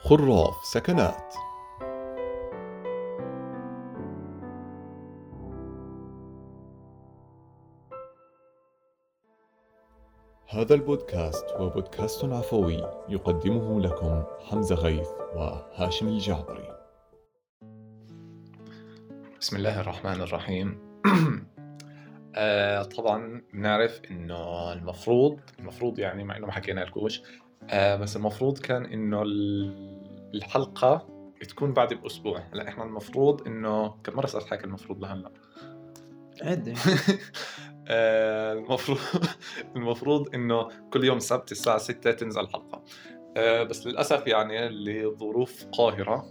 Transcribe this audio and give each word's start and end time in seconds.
خراف 0.00 0.64
سكنات. 0.64 1.34
هذا 10.48 10.74
البودكاست 10.74 11.44
هو 11.50 11.68
بودكاست 11.68 12.24
عفوي 12.24 12.74
يقدمه 13.08 13.80
لكم 13.80 14.24
حمزة 14.50 14.74
غيث 14.74 15.08
وهاشم 15.34 16.08
الجعبري. 16.08 16.78
بسم 19.40 19.56
الله 19.56 19.80
الرحمن 19.80 20.20
الرحيم. 20.20 20.78
آه 22.36 22.82
طبعا 22.82 23.42
بنعرف 23.52 24.00
إنه 24.10 24.72
المفروض 24.72 25.40
المفروض 25.58 25.98
يعني 25.98 26.24
مع 26.24 26.36
إنه 26.36 26.46
ما 26.46 26.52
حكينا 26.52 26.80
لكوش 26.80 27.22
آه 27.70 27.96
بس 27.96 28.16
المفروض 28.16 28.58
كان 28.58 28.84
إنه 28.84 29.22
ال- 29.22 29.98
الحلقة 30.34 31.08
تكون 31.48 31.72
بعد 31.72 31.94
بأسبوع. 31.94 32.42
هلأ 32.52 32.68
إحنا 32.68 32.84
المفروض 32.84 33.46
إنه 33.46 33.88
كم 34.04 34.16
مرة 34.16 34.26
صرت 34.26 34.46
حكي 34.46 34.64
المفروض 34.64 35.00
لهلا. 35.02 35.30
عدة 36.42 36.74
آه 37.88 38.52
المفروض 38.52 38.98
المفروض 39.76 40.34
إنه 40.34 40.68
كل 40.92 41.04
يوم 41.04 41.18
سبت 41.18 41.52
الساعة 41.52 41.78
6 41.78 42.10
تنزل 42.12 42.40
الحلقة. 42.40 42.82
آه 43.36 43.62
بس 43.62 43.86
للأسف 43.86 44.26
يعني 44.26 44.68
لظروف 44.68 45.64
قاهرة. 45.72 46.26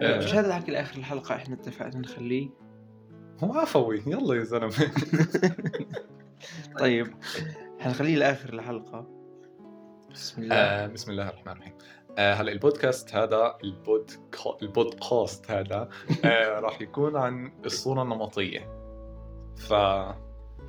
آه، 0.00 0.18
مش 0.18 0.34
هذا 0.34 0.46
الحكي 0.46 0.70
لآخر 0.70 0.98
الحلقة 0.98 1.34
إحنا 1.34 1.54
اتفقنا 1.54 1.98
نخليه؟ 1.98 2.48
هو 3.44 3.52
عفوي. 3.52 4.02
يلا 4.06 4.34
يا 4.34 4.44
زلمة. 4.44 4.74
طيب 6.80 7.06
حنخليه 7.80 8.16
لآخر 8.16 8.52
الحلقة. 8.52 9.17
بسم 10.14 10.42
الله. 10.42 10.54
آه 10.56 10.86
بسم 10.86 11.10
الله 11.10 11.28
الرحمن 11.28 11.52
الرحيم. 11.52 11.72
آه 12.18 12.34
هلا 12.34 12.52
البودكاست 12.52 13.14
هذا 13.14 13.58
البودكا... 13.64 14.56
البودكاست 14.62 15.50
هذا 15.50 15.88
آه 16.24 16.58
راح 16.64 16.80
يكون 16.80 17.16
عن 17.16 17.52
الصورة 17.64 18.02
النمطية. 18.02 18.68
ف 19.56 19.72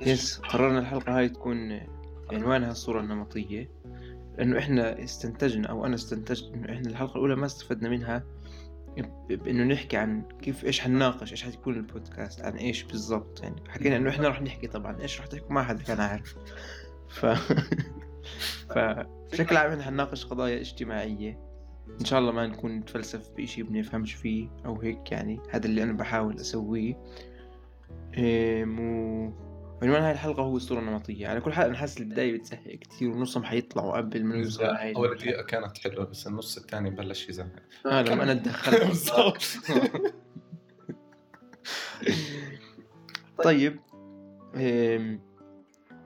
يس 0.00 0.38
قررنا 0.38 0.78
الحلقة 0.78 1.18
هاي 1.18 1.28
تكون 1.28 1.80
عنوانها 2.32 2.70
الصورة 2.70 3.00
النمطية. 3.00 3.70
لأنه 4.38 4.58
إحنا 4.58 5.04
استنتجنا 5.04 5.68
أو 5.68 5.86
أنا 5.86 5.94
استنتجت 5.94 6.50
إنه 6.54 6.72
إحنا 6.72 6.88
الحلقة 6.90 7.12
الأولى 7.12 7.36
ما 7.36 7.46
استفدنا 7.46 7.88
منها. 7.88 8.22
ب- 8.98 9.32
بإنه 9.32 9.64
نحكي 9.64 9.96
عن 9.96 10.22
كيف 10.42 10.64
إيش 10.64 10.80
حنناقش 10.80 11.32
إيش 11.32 11.44
حتكون 11.44 11.74
البودكاست 11.76 12.40
عن 12.40 12.56
إيش 12.56 12.82
بالضبط 12.82 13.42
يعني. 13.42 13.62
حكينا 13.68 13.96
إنه 13.96 14.10
إحنا 14.10 14.28
رح 14.28 14.42
نحكي 14.42 14.66
طبعا 14.66 15.00
إيش 15.00 15.20
رح 15.20 15.26
تحكوا 15.26 15.52
ما 15.52 15.62
حدا 15.62 15.82
كان 15.82 16.00
عارف. 16.00 16.34
ف 17.08 17.26
فبشكل 18.68 19.56
عام 19.56 19.70
إحنا 19.70 19.82
حنناقش 19.82 20.24
قضايا 20.26 20.60
اجتماعية. 20.60 21.50
إن 22.00 22.04
شاء 22.04 22.20
الله 22.20 22.32
ما 22.32 22.46
نكون 22.46 22.76
نتفلسف 22.76 23.30
بإشي 23.36 23.62
بنفهمش 23.62 24.14
فيه 24.14 24.48
أو 24.66 24.80
هيك 24.80 25.12
يعني 25.12 25.40
هذا 25.50 25.66
اللي 25.66 25.82
أنا 25.82 25.92
بحاول 25.92 26.40
أسويه. 26.40 26.94
إم، 28.18 28.80
و... 28.80 29.32
عنوان 29.82 30.02
هاي 30.02 30.12
الحلقة 30.12 30.42
هو 30.42 30.56
الصورة 30.56 30.80
النمطية 30.80 31.28
على 31.28 31.40
كل 31.40 31.52
حال 31.52 31.66
أنا 31.66 31.76
حاسس 31.76 32.00
البداية 32.00 32.32
بتزهق 32.38 32.74
كتير 32.74 33.10
ونصهم 33.10 33.44
حيطلعوا 33.44 33.96
قبل 33.96 34.24
ما 34.24 34.36
نوصل 34.36 34.62
لهاي 34.64 34.94
أول 34.96 35.16
دقيقة 35.16 35.42
كانت 35.42 35.78
حلوة 35.78 36.04
بس 36.04 36.26
النص 36.26 36.56
الثاني 36.58 36.90
بلش 36.90 37.28
يزهق. 37.28 37.52
آه 37.86 38.02
لما 38.02 38.22
أنا 38.22 38.34
تدخلت 38.34 38.84
بالضبط. 38.88 39.42
طيب. 43.44 43.80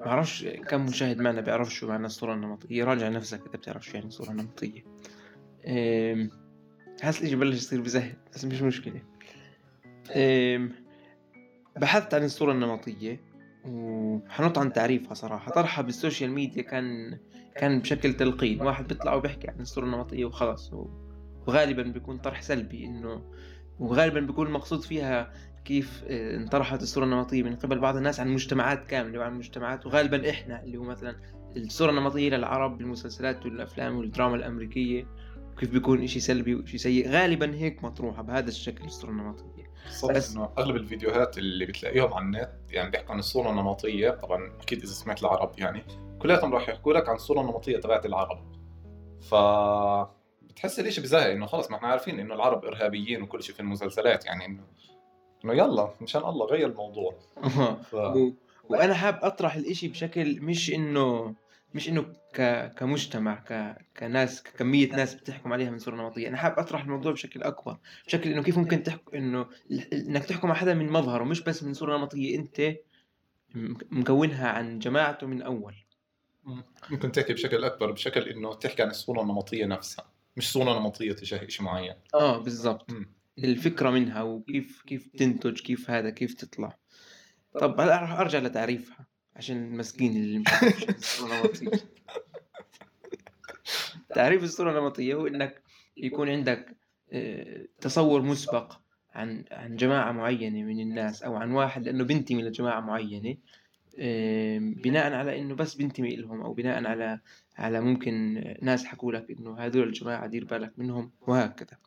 بعرفش 0.04 0.44
كم 0.44 0.84
مشاهد 0.84 1.20
معنا 1.20 1.40
بيعرف 1.40 1.74
شو 1.74 1.88
معنى 1.88 2.06
الصورة 2.06 2.34
النمطية. 2.34 2.84
راجع 2.84 3.08
نفسك 3.08 3.40
إذا 3.40 3.56
بتعرف 3.56 3.86
شو 3.86 3.94
يعني 3.94 4.06
الصورة 4.06 4.30
النمطية. 4.30 4.84
إم، 5.66 6.30
حاسس 7.02 7.20
الإشي 7.20 7.36
بلش 7.36 7.56
يصير 7.56 7.80
بزهق 7.80 8.14
بس 8.34 8.44
مش 8.44 8.62
مشكلة. 8.62 9.02
بحثت 11.76 12.14
عن 12.14 12.24
الصورة 12.24 12.52
النمطية 12.52 13.20
وحنط 13.64 14.58
عن 14.58 14.72
تعريفها 14.72 15.14
صراحة. 15.14 15.52
طرحها 15.52 15.82
بال 15.82 15.94
social 15.94 16.30
media 16.30 16.62
كان 16.62 17.18
كان 17.56 17.80
بشكل 17.80 18.14
تلقين. 18.14 18.62
واحد 18.62 18.88
بيطلع 18.88 19.14
وبيحكي 19.14 19.48
عن 19.48 19.60
الصورة 19.60 19.84
النمطية 19.84 20.24
وخلص 20.24 20.72
وغالبا 21.46 21.82
بيكون 21.82 22.18
طرح 22.18 22.42
سلبي 22.42 22.86
إنه 22.86 23.22
وغالبا 23.80 24.20
بيكون 24.20 24.46
المقصود 24.46 24.80
فيها 24.82 25.32
كيف 25.64 26.04
آه، 26.08 26.36
انطرحت 26.36 26.82
الصورة 26.82 27.04
النمطية 27.04 27.42
من 27.42 27.56
قبل 27.56 27.78
بعض 27.78 27.96
الناس 27.96 28.20
عن 28.20 28.28
مجتمعات 28.28 28.86
كاملة 28.86 29.18
وعن 29.18 29.34
مجتمعات 29.34 29.86
وغالبا 29.86 30.30
إحنا 30.30 30.62
اللي 30.62 30.78
هو 30.78 30.82
مثلا 30.82 31.16
الصورة 31.56 31.90
النمطية 31.90 32.30
للعرب 32.30 32.78
بالمسلسلات 32.78 33.44
والأفلام 33.46 33.96
والدراما 33.98 34.36
الأمريكية 34.36 35.06
وكيف 35.52 35.70
بيكون 35.70 36.02
إشي 36.02 36.20
سلبي 36.20 36.54
وإشي 36.54 36.78
سيء. 36.78 37.08
غالبا 37.10 37.54
هيك 37.54 37.84
مطروحة 37.84 38.22
بهذا 38.22 38.48
الشكل 38.48 38.84
الصورة 38.84 39.10
النمطية. 39.10 39.64
بس- 40.10 40.32
إنه 40.36 40.48
أغلب 40.58 40.76
الفيديوهات 40.76 41.38
اللي 41.38 41.66
بتلاقيهم 41.66 42.14
على 42.14 42.24
النت 42.24 42.50
يعني 42.70 42.90
بيحكوا 42.90 43.12
عن 43.12 43.18
الصورة 43.18 43.50
النمطية 43.50 44.10
طبعا 44.10 44.52
أكيد 44.60 44.78
إذا 44.78 44.92
سمعت 44.92 45.22
العرب 45.22 45.52
يعني 45.58 45.82
كلياتهم 46.18 46.52
راح 46.54 46.68
يحكوا 46.68 46.92
لك 46.92 47.08
عن 47.08 47.14
الصورة 47.14 47.40
النمطية 47.40 47.78
تبعت 47.78 48.06
العرب. 48.06 48.38
ف 49.20 49.34
بتحس 50.54 50.80
الإشي 50.80 51.00
بزهق 51.00 51.30
إنه 51.30 51.46
خلص 51.46 51.70
ما 51.70 51.76
إحنا 51.76 51.88
عارفين 51.88 52.20
إنه 52.20 52.34
العرب 52.34 52.64
إرهابيين 52.64 53.22
وكل 53.22 53.42
شيء 53.42 53.54
في 53.54 53.60
المسلسلات 53.60 54.26
يعني 54.26 54.46
إنه 54.46 54.62
إنه 55.44 55.54
يلا 55.54 55.94
مشان 56.00 56.24
الله 56.24 56.46
غير 56.46 56.68
الموضوع. 56.68 57.14
ف... 57.90 57.94
و... 57.94 58.32
وأنا 58.68 58.94
حاب 58.94 59.18
أطرح 59.22 59.54
الإشي 59.54 59.88
بشكل 59.88 60.40
مش 60.40 60.70
إنه 60.70 61.34
مش 61.74 61.88
إنه 61.88 62.06
ك... 62.34 62.72
كمجتمع 62.78 63.34
ك... 63.34 63.76
كناس 63.98 64.42
ككمية 64.42 64.88
ناس 64.88 65.14
بتحكم 65.14 65.52
عليها 65.52 65.70
من 65.70 65.78
صورة 65.78 65.96
نمطية 65.96 66.28
أنا 66.28 66.36
حاب 66.36 66.58
أطرح 66.58 66.82
الموضوع 66.82 67.12
بشكل 67.12 67.42
أكبر 67.42 67.76
بشكل 68.06 68.30
إنه 68.32 68.42
كيف 68.42 68.58
ممكن 68.58 68.82
تحكم 68.82 69.16
إنه 69.16 69.46
إنك 69.92 70.24
تحكم 70.24 70.48
على 70.48 70.56
حدا 70.56 70.74
من 70.74 70.90
مظهره 70.90 71.24
مش 71.24 71.40
بس 71.40 71.62
من 71.62 71.74
صورة 71.74 71.98
نمطية 71.98 72.38
أنت 72.38 72.76
مكونها 73.90 74.48
عن 74.48 74.78
جماعته 74.78 75.26
من 75.26 75.42
أول. 75.42 75.74
ممكن 76.90 77.12
تحكي 77.12 77.32
بشكل 77.32 77.64
أكبر 77.64 77.92
بشكل 77.92 78.28
إنه 78.28 78.54
تحكي 78.54 78.82
عن 78.82 78.90
الصورة 78.90 79.22
النمطية 79.22 79.66
نفسها. 79.66 80.13
مش 80.36 80.52
صورة 80.52 80.78
نمطية 80.78 81.12
تجاه 81.12 81.46
شيء 81.48 81.66
معين. 81.66 81.94
آه 82.14 82.38
بالضبط. 82.38 82.90
الفكرة 83.38 83.90
منها 83.90 84.22
وكيف 84.22 84.82
كيف 84.86 85.08
تنتج 85.08 85.60
كيف 85.60 85.90
هذا 85.90 86.10
كيف 86.10 86.34
تطلع. 86.34 86.78
طب. 87.60 87.80
هلا 87.80 88.00
راح 88.00 88.12
أرجع 88.12 88.38
لتعريفها 88.38 89.06
عشان 89.36 89.56
المسكين 89.56 90.16
اللي 90.16 90.38
مش 90.38 90.88
الصورة 90.88 91.34
النمطية. 91.34 91.70
تعريف 94.14 94.42
الصورة 94.44 94.78
النمطية 94.78 95.14
هو 95.14 95.26
إنك 95.26 95.62
يكون 95.96 96.28
عندك 96.28 96.76
آه، 97.12 97.66
تصور 97.80 98.22
مسبق 98.22 98.72
عن 99.14 99.44
عن 99.50 99.76
جماعة 99.76 100.12
معينة 100.12 100.62
من 100.62 100.80
الناس 100.80 101.22
أو 101.22 101.36
عن 101.36 101.50
واحد 101.52 101.84
لأنه 101.84 102.04
بينتمي 102.04 102.42
لجماعة 102.42 102.80
معينة. 102.80 103.30
آه، 103.30 103.36
بناء 104.58 105.12
على 105.12 105.40
إنه 105.40 105.54
بس 105.54 105.74
بينتمي 105.74 106.16
لهم 106.16 106.40
أو 106.40 106.52
بناء 106.52 106.86
على 106.86 107.20
على 107.58 107.80
ممكن 107.80 108.44
ناس 108.62 108.84
حكوا 108.84 109.12
لك 109.12 109.30
إنه 109.30 109.58
هذول 109.58 109.88
الجماعة 109.88 110.26
دير 110.26 110.44
بالك 110.44 110.72
منهم 110.76 111.12
وهكذا. 111.20 111.78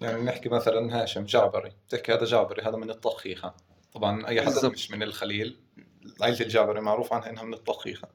يعني 0.00 0.22
نحكي 0.22 0.48
مثلا 0.48 1.02
هاشم 1.02 1.24
جعبري. 1.24 1.72
بتحكي 1.88 2.12
هذا 2.12 2.24
جعبري 2.24 2.62
هذا 2.62 2.76
من 2.76 2.90
الطخيخة. 2.90 3.54
طبعا 3.92 4.28
أي 4.28 4.40
حدا 4.40 4.50
بالضبط. 4.50 4.72
مش 4.72 4.90
من 4.90 5.02
الخليل 5.02 5.60
عائلة 6.20 6.40
الجعبري 6.40 6.80
معروف 6.80 7.12
عنها 7.12 7.30
إنها 7.30 7.42
من 7.42 7.54
الطخيخة. 7.54 8.08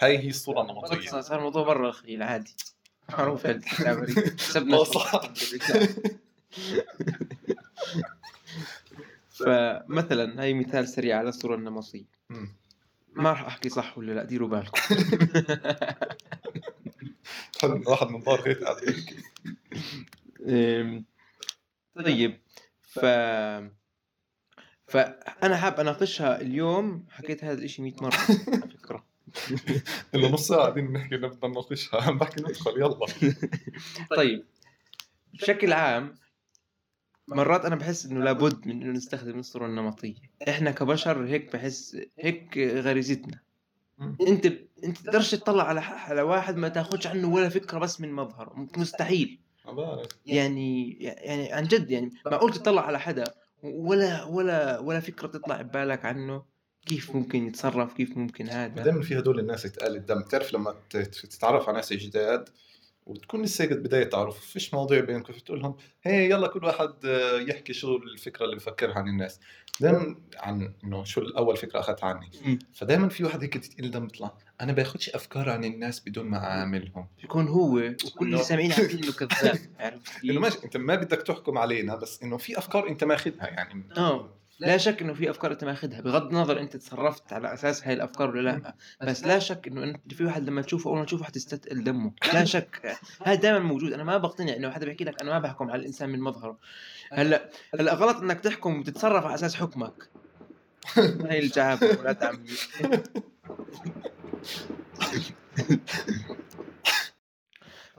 هاي 0.00 0.18
هي 0.18 0.28
الصورة 0.28 0.62
النمطية. 0.62 1.08
صار 1.08 1.20
صار 1.20 1.38
الموضوع 1.38 1.62
برا 1.62 1.88
الخيل 1.88 2.22
عادي. 2.22 2.54
معروف 3.08 3.46
سبنا 4.52 4.76
آه، 4.76 4.84
صح. 4.84 5.32
فمثلا 9.38 10.42
هاي 10.42 10.54
مثال 10.54 10.88
سريع 10.88 11.18
على 11.18 11.28
الصورة 11.28 11.54
النمطية. 11.54 12.04
ما 13.16 13.30
راح 13.30 13.46
أحكي 13.46 13.68
صح 13.68 13.98
ولا 13.98 14.12
لا؟ 14.12 14.24
ديروا 14.24 14.48
بالكم. 14.48 14.80
واحد 17.86 18.06
من 18.06 18.20
دار 18.20 18.48
هيك 18.48 18.62
قاعد 18.62 18.76
يحكي 18.82 19.16
طيب 22.04 22.40
ف 22.82 22.98
فأنا 24.86 25.56
حاب 25.56 25.80
أناقشها 25.80 26.40
اليوم. 26.40 27.06
حكيت 27.10 27.44
هذا 27.44 27.58
الإشي 27.58 27.82
100 27.82 27.92
مرة 28.00 28.16
على 28.48 28.68
فكرة. 28.68 29.04
إنه 30.14 30.28
نص 30.28 30.48
ساعة 30.48 30.60
قاعدين 30.60 30.92
نحكي 30.92 31.16
بدنا 31.16 31.48
نناقشها. 31.48 32.02
عم 32.08 32.18
بحكي 32.18 32.42
ندخل 32.42 32.70
يلا. 32.70 33.06
طيب 34.16 34.44
بشكل 35.34 35.72
عام 35.72 36.14
مرات 37.28 37.64
أنا 37.64 37.76
بحس 37.76 38.06
إنه 38.06 38.24
لابد 38.24 38.66
من 38.66 38.82
إنه 38.82 38.92
نستخدم 38.92 39.38
الصورة 39.38 39.66
النمطية. 39.66 40.14
إحنا 40.48 40.70
كبشر 40.70 41.26
هيك 41.26 41.52
بحس 41.52 41.96
هيك 42.18 42.58
غريزتنا. 42.58 43.40
أنت 44.00 44.46
أنت 44.84 44.98
تقدرش 44.98 45.30
تطلع 45.34 45.64
على 45.64 45.80
على 45.80 46.22
واحد 46.22 46.56
ما 46.56 46.68
تاخذش 46.68 47.06
عنه 47.06 47.32
ولا 47.32 47.48
فكرة 47.48 47.78
بس 47.78 48.00
من 48.00 48.12
مظهره. 48.12 48.68
مستحيل. 48.76 49.38
يعني 50.26 50.92
يعني 51.00 51.52
عن 51.52 51.64
جد 51.64 51.90
يعني 51.90 52.10
معقول 52.26 52.52
تطلع 52.52 52.86
على 52.86 53.00
حدا 53.00 53.24
ولا 53.62 54.24
ولا 54.24 54.78
ولا 54.78 55.00
فكرة 55.00 55.26
تطلع 55.26 55.62
ببالك 55.62 56.04
عنه. 56.04 56.42
كيف 56.86 57.16
ممكن 57.16 57.46
يتصرف؟ 57.46 57.92
كيف 57.92 58.16
ممكن 58.16 58.48
هذا؟ 58.48 58.82
دائما 58.82 59.02
في 59.02 59.18
هدول 59.18 59.38
الناس 59.40 59.62
تقال 59.62 59.96
الدم. 59.96 60.20
بتعرف 60.20 60.54
لما 60.54 60.74
تتعرف 60.90 61.68
على 61.68 61.76
ناس 61.76 61.92
جداد 61.92 62.48
وتكون 63.06 63.42
لسه 63.42 63.64
هيك 63.64 63.72
بداية 63.72 64.04
تعرف 64.04 64.40
فيش 64.40 64.74
مواضيع 64.74 65.00
بينكم 65.00 65.32
تقول 65.32 65.60
لهم 65.60 65.76
هي 66.02 66.30
يلا 66.30 66.46
كل 66.48 66.64
واحد 66.64 66.92
آه، 67.04 67.40
يحكي 67.40 67.72
شو 67.72 67.96
الفكرة 67.96 68.44
اللي 68.44 68.56
بفكرها 68.56 68.94
عن 68.94 69.08
الناس. 69.08 69.40
دائما 69.80 70.16
عن 70.36 70.72
إنه 70.84 71.04
شو 71.04 71.20
الأول 71.20 71.56
فكرة 71.56 71.80
اخذتها 71.80 72.06
عني. 72.06 72.58
فدائما 72.72 73.08
في 73.08 73.24
واحد 73.24 73.42
هيك 73.42 73.56
تقيل 73.56 73.90
دم 73.90 74.06
بيطلع 74.06 74.32
أنا 74.60 74.72
باخدش 74.72 75.10
أفكار 75.10 75.50
عن 75.50 75.64
الناس 75.64 76.00
بدون 76.00 76.26
ما 76.26 76.38
اعاملهم 76.38 77.06
يكون 77.24 77.48
هو 77.48 77.74
وكل 78.06 78.26
اللي 78.26 78.42
سامعين 78.42 78.72
عارفين 78.72 79.04
إنه 79.04 79.12
كذاب 79.12 79.58
عرفت 79.78 80.12
إنه؟ 80.24 80.40
ماشي 80.40 80.58
أنت 80.64 80.76
ما 80.76 80.94
بدك 80.94 81.22
تحكم 81.22 81.58
علينا 81.58 81.96
بس 81.96 82.22
إنه 82.22 82.36
في 82.36 82.58
أفكار 82.58 82.88
أنت 82.88 83.04
ماخذها 83.04 83.46
يعني. 83.46 83.88
آه. 83.96 84.35
لا 84.58 84.76
شك 84.76 85.02
إنه 85.02 85.14
في 85.14 85.30
أفكار 85.30 85.52
أنت 85.52 85.64
ماخذها 85.64 86.00
بغض 86.00 86.26
النظر 86.26 86.60
أنت 86.60 86.76
تصرفت 86.76 87.32
على 87.32 87.54
أساس 87.54 87.86
هاي 87.86 87.94
الأفكار 87.94 88.30
ولا 88.30 88.40
لا. 88.40 88.74
بس 89.02 89.24
لا. 89.24 89.38
شك 89.38 89.66
إنه 89.68 89.84
أنت 89.84 90.14
في 90.14 90.24
واحد 90.24 90.48
لما 90.48 90.62
تشوفه 90.62 90.90
أول 90.90 90.98
ما 90.98 91.04
تشوفه 91.04 91.24
حتستثقل 91.24 91.84
دمه. 91.84 92.12
لا. 92.34 92.44
شك. 92.44 92.98
هذا 93.22 93.34
دائما 93.34 93.58
موجود. 93.58 93.92
أنا 93.92 94.04
ما 94.04 94.18
بقتنع 94.18 94.56
إنه 94.56 94.70
حدا 94.70 94.86
بيحكي 94.86 95.04
لك 95.04 95.22
أنا 95.22 95.30
ما 95.30 95.38
بحكم 95.38 95.70
على 95.70 95.80
الإنسان 95.80 96.08
من 96.08 96.20
مظهره. 96.20 96.58
هلأ 97.12 97.50
هلأ 97.74 97.94
غلط 97.94 98.16
إنك 98.16 98.40
تحكم 98.40 98.80
وتتصرف 98.80 99.24
على 99.24 99.34
أساس 99.34 99.54
حكمك. 99.54 100.10
هاي 101.28 101.38
الجعابه 101.38 101.98
ولاد 102.00 102.24
عمي 102.24 102.48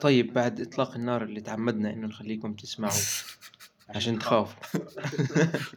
طيب 0.02 0.34
بعد 0.34 0.62
إطلاق 0.62 0.96
النار 0.96 1.24
اللي 1.24 1.42
تعمدنا 1.42 1.94
إنه 1.94 2.08
نخليكم 2.08 2.54
تسمعوا. 2.54 2.94
عشان 3.90 4.20
تخافوا 4.20 4.82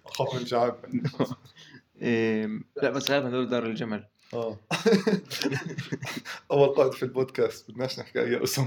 اخاف 0.06 0.34
من 0.40 0.46
شعب 0.46 0.84
إيه 2.02 2.60
لا 2.82 2.90
بس 2.90 3.10
غالبا 3.10 3.28
هذول 3.28 3.48
دار 3.48 3.66
الجمل. 3.66 4.06
آه. 4.34 4.58
أول 6.52 6.68
قائد 6.68 6.92
في 6.92 7.02
البودكاست 7.02 7.70
بدناش 7.70 7.98
نحكي 7.98 8.20
اي 8.20 8.42
اسم 8.42 8.66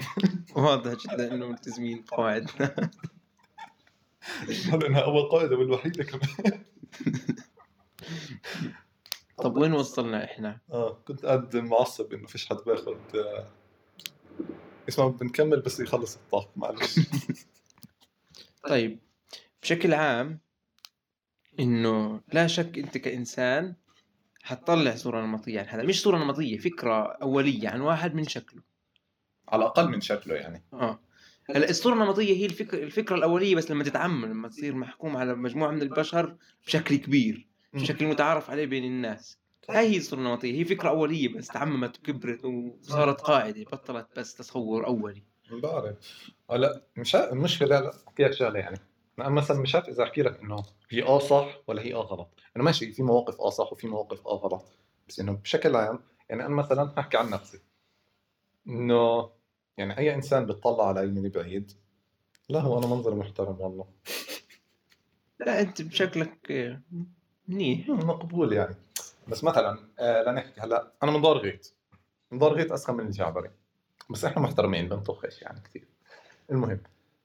واضح 0.55 0.93
جدا 0.93 1.33
إنه 1.33 1.47
ملتزمين 1.47 2.01
بقواعد 2.01 2.49
هلا 4.71 4.87
إنها 4.87 4.99
أول 5.01 5.29
قائدة 5.29 5.55
والوحيدة 5.57 6.03
كمان. 6.03 6.63
طب 9.37 9.57
وين 9.57 9.73
وصلنا 9.73 10.23
إحنا؟ 10.23 10.59
آه 10.71 10.93
كنت 11.07 11.25
قاعد 11.25 11.55
معصب 11.55 12.13
إنه 12.13 12.27
فيش 12.27 12.49
حد 12.49 12.57
باخذ 12.65 12.95
آه، 13.15 13.47
اسمع 14.89 15.07
بنكمل 15.07 15.61
بس 15.61 15.79
يخلص 15.79 16.15
الطاقة 16.15 16.49
معلش. 16.55 16.99
طيب. 18.69 18.99
بشكل 19.63 19.93
عام 19.93 20.39
إنه 21.59 22.21
لا 22.33 22.47
شك 22.47 22.77
أنت 22.77 22.97
كإنسان 22.97 23.75
حتطلع 24.43 24.95
صورة 24.95 25.21
نمطية. 25.21 25.59
عن 25.59 25.67
هذا 25.67 25.83
مش 25.83 26.01
صورة 26.01 26.17
نمطية 26.17 26.57
فكرة 26.57 27.03
أولية 27.21 27.69
عن 27.69 27.81
واحد 27.81 28.15
من 28.15 28.27
شكله. 28.27 28.61
على 29.47 29.61
الأقل 29.61 29.89
من 29.89 30.01
شكله 30.01 30.35
يعني. 30.35 30.63
آه. 30.73 30.99
هلا 31.49 31.69
الصورة 31.69 31.93
النمطية 31.93 32.37
هي 32.37 32.45
الفكرة 32.45 32.83
الفكرة 32.83 33.15
الأولية 33.15 33.55
بس 33.55 33.71
لما 33.71 33.83
تتعمم 33.83 34.25
لما 34.25 34.47
تصير 34.47 34.75
محكوم 34.75 35.17
على 35.17 35.35
مجموعة 35.35 35.71
من 35.71 35.81
البشر 35.81 36.35
بشكل 36.65 36.95
كبير 36.95 37.47
بشكل 37.73 38.05
متعارف 38.05 38.49
عليه 38.49 38.65
بين 38.65 38.83
الناس. 38.83 39.37
هاي 39.69 39.87
هي 39.87 39.97
الصورة 39.97 40.19
النمطية 40.19 40.59
هي 40.59 40.65
فكرة 40.65 40.89
أولية 40.89 41.33
بس 41.33 41.47
تعممت 41.47 41.99
وكبرت 41.99 42.45
وصارت 42.45 43.21
قاعدة 43.21 43.63
بطلت 43.63 44.07
بس 44.17 44.35
تصور 44.35 44.87
أولي. 44.87 45.23
بعرف 45.51 45.95
هلا 46.51 46.83
مش 46.97 47.15
المشكلة 47.15 47.89
احكي 48.07 48.23
لك 48.23 48.33
شغلة 48.33 48.59
يعني؟ 48.59 48.77
أنا 49.19 49.29
مثلا 49.29 49.59
مش 49.61 49.75
عارف 49.75 49.89
إذا 49.89 50.03
أحكي 50.03 50.21
لك 50.21 50.39
إنه 50.39 50.63
هي 50.89 51.03
آه 51.03 51.19
صح 51.19 51.57
ولا 51.67 51.81
هي 51.81 51.93
آه 51.93 52.01
غلط. 52.01 52.29
إنه 52.55 52.63
ماشي 52.63 52.91
في 52.91 53.03
مواقف 53.03 53.41
آه 53.41 53.49
صح 53.49 53.71
وفي 53.73 53.87
مواقف 53.87 54.27
آه 54.27 54.35
غلط. 54.35 54.65
بس 55.09 55.19
إنه 55.19 55.31
بشكل 55.33 55.75
عام 55.75 55.99
يعني 56.29 56.45
أنا 56.45 56.55
مثلا 56.55 56.99
احكي 56.99 57.17
عن 57.17 57.29
نفسي. 57.29 57.59
إنه 58.67 59.29
يعني 59.77 59.97
أي 59.97 60.15
إنسان 60.15 60.45
بيطلع 60.45 60.87
علي 60.87 61.05
من 61.07 61.29
بعيد 61.29 61.71
لا 62.49 62.59
هو 62.59 62.77
أنا 62.79 62.87
منظر 62.87 63.15
محترم 63.15 63.61
والله. 63.61 63.85
لا 65.39 65.61
أنت 65.61 65.81
بشكلك 65.81 66.51
آه، 66.51 66.81
منيح. 67.47 67.89
مقبول 67.89 68.53
يعني. 68.53 68.75
بس 69.27 69.43
مثلا 69.43 69.79
آه 69.99 70.23
لنحكي 70.23 70.61
هلأ 70.61 70.91
أنا 71.03 71.11
من 71.11 71.21
دار 71.21 71.37
غيط. 71.37 71.73
من 72.31 72.39
دار 72.39 72.53
غيط 72.53 72.71
أسخن 72.71 72.93
من 72.93 73.05
الجعبري 73.05 73.51
بس 74.09 74.25
إحنا 74.25 74.41
محترمين 74.41 74.89
بنطخش 74.89 75.41
يعني 75.41 75.59
كثير 75.59 75.87
المهم 76.51 76.81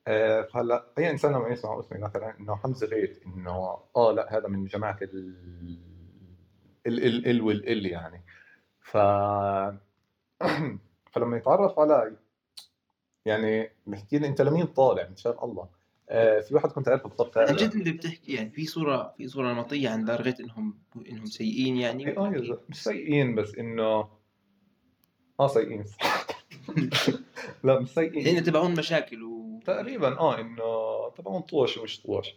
آه 0.08 0.48
هلا 0.54 0.84
أي 0.98 1.10
إنسان 1.10 1.32
لما 1.32 1.48
يسمع 1.48 1.80
اسمي 1.80 1.98
مثلا 1.98 2.38
إنه 2.40 2.56
حمزة 2.56 2.86
غيط 2.86 3.10
إنه 3.26 3.78
آه 3.96 4.12
لا 4.12 4.38
هذا 4.38 4.48
من 4.48 4.66
جماعة 4.66 4.98
ال 5.02 5.34
ال 6.86 7.04
ال 7.06 7.26
ال 7.28 7.42
والال 7.42 7.86
يعني. 7.86 8.22
ف 8.80 8.96
فلما 11.12 11.36
يتعرف 11.36 11.78
علي 11.78 12.16
يعني 13.24 13.70
بحكي 13.86 14.18
لي 14.18 14.26
أنت 14.26 14.42
لمين 14.42 14.66
طالع؟ 14.66 15.08
مشان 15.08 15.34
الله. 15.42 15.68
آه 16.10 16.40
في 16.40 16.54
واحد 16.54 16.72
كنت 16.72 16.88
أعرفه 16.88 17.08
بطرف 17.08 17.38
عن 17.38 17.56
جد 17.56 17.74
انت 17.74 17.88
بتحكي 17.88 18.32
يعني 18.32 18.50
في 18.50 18.66
صورة 18.66 19.14
في 19.16 19.28
صورة 19.28 19.52
نمطية 19.52 19.88
عن 19.88 20.04
دارغيت 20.04 20.40
إنهم 20.40 20.78
إنهم 21.10 21.26
سيئين 21.26 21.76
يعني 21.76 22.18
آه 22.18 22.32
يا 22.32 22.38
زلمة، 22.38 22.58
مش 22.68 22.84
سيئين 22.84 23.34
بس 23.34 23.54
إنه 23.54 24.08
آه 25.40 25.48
سيئين. 25.48 25.84
لا 27.64 27.80
مش 27.80 27.88
سيئين. 27.88 28.42
تبعون 28.42 28.74
مشاكل 28.74 29.22
و 29.22 29.37
تقريبا 29.64 30.18
آه 30.18 30.40
إنه 30.40 30.64
تبعهم 31.16 31.40
طوش 31.40 31.78
ومش 31.78 32.02
طوش 32.02 32.34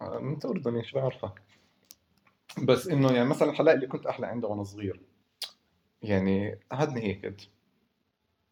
آه، 0.00 0.18
انت 0.18 0.44
اردني 0.44 0.84
شو 0.84 1.00
بعرفك 1.00 1.42
بس 2.62 2.88
إنه 2.88 3.12
يعني 3.12 3.28
مثلا 3.28 3.50
الحلاق 3.50 3.74
اللي 3.74 3.86
كنت 3.86 4.06
أحلى 4.06 4.26
عنده 4.26 4.48
وأنا 4.48 4.64
صغير. 4.64 5.00
يعني 6.02 6.58
قعدني 6.72 7.02
هيك 7.02 7.50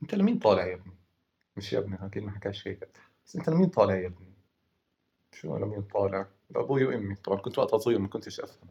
أنت 0.02 0.14
لمين 0.14 0.38
طالع 0.38 0.66
يا 0.66 0.74
ابني؟ 0.74 0.92
مش 1.56 1.72
يا 1.72 1.78
ابني 1.78 1.98
أكيد 2.06 2.22
ما 2.22 2.30
حكاش 2.30 2.68
هيك. 2.68 2.88
بس 3.26 3.36
أنت 3.36 3.48
لمين 3.50 3.68
طالع 3.68 3.94
يا 3.94 4.06
ابني؟ 4.06 4.32
شو 5.32 5.56
لمين 5.56 5.82
طالع؟ 5.82 6.26
لأبوي 6.50 6.84
وأمي 6.84 7.14
طبعا. 7.14 7.38
كنت 7.38 7.58
وقتها 7.58 7.78
صغير 7.78 7.98
ما 7.98 8.08
كنتش 8.08 8.40
أفهم. 8.40 8.68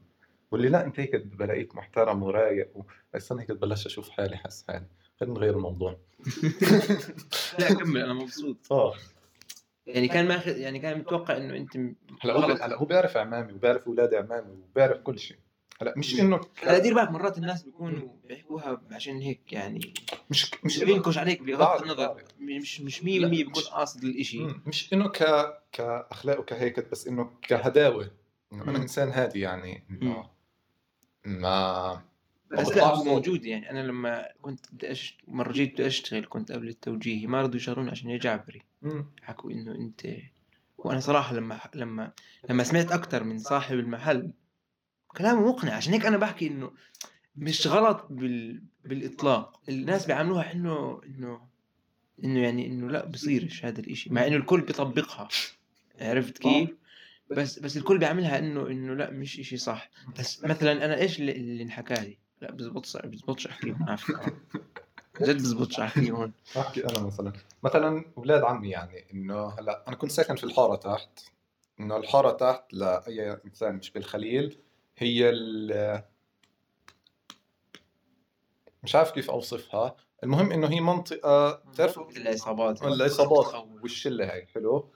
واللي 0.51 0.69
لا 0.69 0.86
أنت 0.86 1.00
هيك 1.00 1.16
بلاقيك 1.16 1.75
محترم 1.75 2.24
ورايق. 2.24 2.72
بس 3.13 3.31
أنا 3.31 3.42
هيك 3.42 3.51
ببلش 3.51 3.86
أشوف 3.86 4.10
حالي 4.10 4.38
حس 4.38 4.68
حالي. 4.68 4.86
خلينا 5.19 5.36
نغير 5.36 5.56
الموضوع. 5.56 5.98
لا 7.60 7.74
كمل 7.74 8.01
أنا 8.01 8.13
مبسوط. 8.13 8.72
آه. 8.72 8.94
يعني 9.88 10.08
كان 10.08 10.28
ماخذ 10.28 10.58
يعني 10.58 10.80
كان 10.80 11.00
متوقع 11.00 11.38
إنه 11.38 11.58
أنت 11.58 11.78
هلا 12.22 12.34
هو 12.34 12.40
هلا 12.42 12.76
هو 12.78 12.86
بيعرف 12.86 13.18
عمامي 13.18 13.54
وبيعرف 13.54 13.88
أولاد 13.88 14.14
عمامي 14.14 14.52
وبيعرف 14.52 14.98
كل 15.02 15.20
شيء. 15.20 15.38
هلا 15.82 15.94
مش 15.98 16.20
إنه 16.20 16.42
هلا 16.64 16.78
دير 16.80 16.94
بالك 16.94 17.12
مرات 17.12 17.38
الناس 17.38 17.64
بيكونوا 17.64 18.10
بيحكوها 18.28 18.82
عشان 18.92 19.18
هيك 19.22 19.54
يعني 19.54 19.94
مش 20.30 20.52
مش 20.64 20.84
بينكش 20.84 21.18
عليك 21.18 21.42
بغض 21.42 21.82
النظر. 21.82 22.24
مش 22.40 22.82
مش 22.82 23.02
100% 23.04 23.06
لا، 23.06 23.28
بيكون 23.28 23.52
مش- 23.64 23.68
قاصد 23.70 24.04
الإشي. 24.04 24.39
مم، 24.39 24.62
مش 24.65 24.94
إنه 24.94 25.08
ك 25.10 25.24
كأخلاق 25.72 26.39
وكهيك 26.39 26.89
بس 26.92 27.08
إنه 27.08 27.30
كهداوة. 27.42 28.12
إنه 28.54 28.63
أنا. 28.63 28.77
إنسان 28.77 29.10
هادي 29.10 29.39
يعني 29.39 29.84
إنه 29.92 30.30
ما 31.25 32.01
بس 32.51 32.68
لا. 32.77 33.04
موجود 33.04 33.46
يعني. 33.46 33.70
أنا 33.72 33.80
لما 33.80 34.27
كنت 34.42 34.65
بدي 34.74 34.92
أشت... 34.92 35.15
مرة 35.27 35.51
جيت 35.51 35.74
بدي 35.74 35.88
أشتغل 35.88 36.25
كنت 36.30 36.51
قبل 36.51 36.68
التوجيهي 36.70 37.27
ما 37.27 37.42
رضوا 37.42 37.56
يشغلوني 37.56 37.92
عشان 37.92 38.10
يا 38.10 38.18
جعفري 38.18 38.62
مم. 38.86 39.06
حكوا 39.22 39.51
إنه 39.51 39.75
أنت 39.75 40.08
وأنا 40.77 41.00
صراحة 41.00 41.36
لما 41.36 41.60
لما 41.75 42.12
لما 42.50 42.63
سمعت 42.63 42.92
أكثر 42.92 43.24
من 43.24 43.38
صاحب 43.38 43.80
المحل 43.80 44.32
كلامه 45.08 45.50
مقنع. 45.50 45.74
عشان 45.74 45.94
هيك 45.94 46.06
أنا 46.06 46.18
بحكي 46.18 46.48
إنه 46.48 46.72
مش 47.36 47.68
غلط 47.68 48.08
بال... 48.10 48.63
بالإطلاق. 48.86 49.62
الناس 49.70 50.06
بيعاملوها 50.06 50.51
إنه 50.51 51.01
إنه 51.06 51.48
إنه 52.24 52.39
يعني 52.39 52.68
إنه 52.68 52.89
لا 52.89 53.06
بصيرش 53.06 53.65
هذا 53.65 53.80
الإشي. 53.80 54.10
مع 54.13 54.27
إنه 54.27 54.36
الكل 54.36 54.62
بيطبقها. 54.62 55.27
عرفت 56.00 56.38
كيف؟ 56.38 56.70
بس 57.32 57.60
بس 57.60 57.77
الكل 57.77 57.98
بيعملها 57.98 58.39
إنه 58.39 58.68
إنه 58.68 58.94
لا 58.94 59.12
مش 59.12 59.39
إشي 59.39 59.58
صح. 59.58 59.89
بس 60.20 60.44
مثلا 60.44 60.86
أنا 60.86 60.98
إيش 60.98 61.20
اللي, 61.20 61.32
اللي 61.32 61.63
انحكى 61.63 61.94
لي؟ 61.94 62.18
لا 62.42 62.51
بزبطش 62.51 62.98
بزبطش 62.98 63.48
احكيهم 63.48 63.84
على 63.84 63.98
فكرة. 63.98 64.38
جد 65.22 65.36
بزبطش 65.36 65.79
احكيهم 65.79 66.34
أحكي 66.57 66.86
أنا 66.86 67.00
مثلا. 67.00 67.34
مثلا 67.63 68.05
أولاد 68.17 68.43
عمي 68.43 68.69
يعني 68.69 69.05
إنه 69.13 69.48
هلأ 69.50 69.84
أنا 69.88 69.95
كنت 69.95 70.12
ساكن 70.12 70.36
في 70.36 70.43
الحارة 70.43 70.75
تحت. 70.75 71.10
إنه 71.79 71.98
الحارة 71.98 72.31
تحت 72.31 72.74
لأي 72.74 73.38
إنسان 73.45 73.75
مش 73.75 73.91
بالخليل 73.91 74.57
هي 74.98 75.29
ال 75.29 76.01
مش 78.84 78.95
عارف 78.95 79.12
كيف 79.12 79.31
أوصفها. 79.31 79.95
المهم 80.24 80.51
إنه 80.51 80.67
هي 80.69 80.81
منطقة 80.81 81.51
بتعرف 81.53 82.00
العصابات. 82.17 82.84
العصابات 82.84 83.67
والشلة 83.81 84.25
هاي. 84.34 84.45
حلو. 84.45 84.89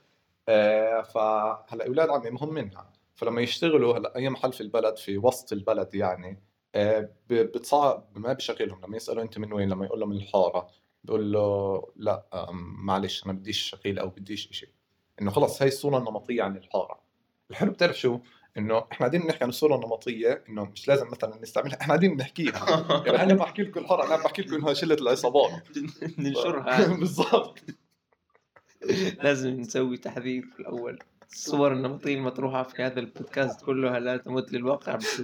آه 0.49 1.01
فهلأ 1.01 1.87
أولاد 1.87 2.09
عمي 2.09 2.29
هم 2.41 2.53
منها. 2.53 2.89
فلما 3.15 3.41
يشتغلوا 3.41 3.97
هلأ 3.97 4.15
أي 4.15 4.29
محل 4.29 4.53
في 4.53 4.61
البلد 4.61 4.97
في 4.97 5.17
وسط 5.17 5.53
البلد 5.53 5.95
يعني 5.95 6.39
بتصعب 7.29 8.07
ما 8.15 8.33
بشغلهم 8.33 8.81
لما 8.85 8.97
يسألوا 8.97 9.23
أنت 9.23 9.37
من 9.37 9.53
وين 9.53 9.69
لما 9.69 9.85
يقول 9.85 9.99
له 9.99 10.05
من 10.05 10.15
الحارة 10.15 10.69
بقول 11.03 11.31
له 11.31 11.83
لا 11.95 12.47
معلش 12.83 13.25
أنا 13.25 13.33
بديش 13.33 13.59
شغيل 13.59 13.99
أو 13.99 14.09
بديش 14.09 14.49
شيء 14.51 14.69
إنه 15.21 15.31
خلص 15.31 15.61
هاي 15.61 15.67
الصورة 15.67 15.97
النمطية 15.97 16.43
عن 16.43 16.57
الحارة. 16.57 16.99
الحلو 17.51 17.71
بتعرف 17.71 17.99
شو؟ 17.99 18.19
إنه 18.57 18.77
إحنا 18.77 18.97
قاعدين 18.99 19.27
نحكي 19.27 19.43
عن 19.43 19.49
الصورة 19.49 19.75
النمطية 19.75 20.43
إنه 20.49 20.65
مش 20.65 20.87
لازم 20.87 21.07
مثلا 21.07 21.41
نستعملها 21.41 21.75
إحنا 21.81 21.87
قاعدين 21.87 22.17
نحكيها. 22.17 22.85
يعني 23.05 23.23
أنا 23.23 23.33
بحكي 23.33 23.61
لكم 23.61 23.79
الحارة 23.79 24.07
أنا 24.07 24.23
بحكي 24.23 24.41
لكم 24.41 24.55
إنها 24.55 24.73
شلة 24.73 24.95
العصابات. 24.95 25.77
ننشرها 26.19 26.87
بالضبط. 26.99 27.59
لازم 29.23 29.49
نسوي 29.49 29.97
تحذير 29.97 30.45
في 30.45 30.59
الأول. 30.59 30.99
الصور 31.31 31.73
النمطية 31.73 32.15
المطروحة 32.15 32.63
في 32.63 32.83
هذا 32.83 32.99
البودكاست 32.99 33.65
كلها 33.65 33.99
لا 33.99 34.17
تمت 34.17 34.53
للواقع. 34.53 34.95
بس 34.95 35.21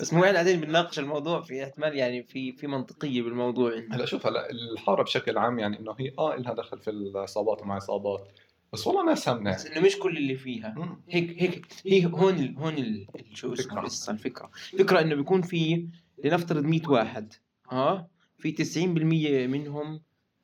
بس 0.00 0.12
مو 0.12 0.24
يعني 0.24 0.34
قاعدين 0.36 0.60
بنناقش 0.60 0.98
الموضوع 0.98 1.40
في 1.40 1.64
احتمال 1.64 1.96
يعني 1.96 2.22
في 2.22 2.52
في 2.52 2.66
منطقية 2.66 3.22
بالموضوع 3.22 3.72
هلا 3.90 4.06
شوف 4.06 4.26
هلا 4.26 4.50
الحارة 4.50 5.02
بشكل 5.02 5.38
عام 5.38 5.58
يعني 5.58 5.78
إنه 5.78 5.94
هي 5.98 6.12
آه 6.18 6.36
لها 6.36 6.54
دخل 6.54 6.78
في 6.78 6.90
الاصابات 6.90 7.62
وما 7.62 7.76
اصابات 7.76 8.28
بس 8.72 8.86
والله 8.86 9.04
ناس 9.06 9.28
همنا 9.28 9.50
بس 9.54 9.66
إنه 9.66 9.80
مش 9.86 9.98
كل 9.98 10.16
اللي 10.16 10.36
فيها. 10.36 10.98
هيك 11.10 11.42
هيك 11.42 11.66
هي 11.86 12.06
هون 12.06 12.34
ال 12.34 12.56
هون 12.58 12.74
ال 12.78 13.06
شو 13.32 13.52
اسمه. 13.52 13.78
القصة 13.78 14.12
الفكرة. 14.12 14.50
الفكرة 14.72 15.00
إنه 15.00 15.14
بيكون 15.14 15.42
في 15.42 15.86
لنفترض 16.24 16.64
100 16.64 16.80
واحد 16.88 17.32
آه 17.72 18.08
في 18.38 18.52
90% 18.52 19.48
منهم 19.50 20.00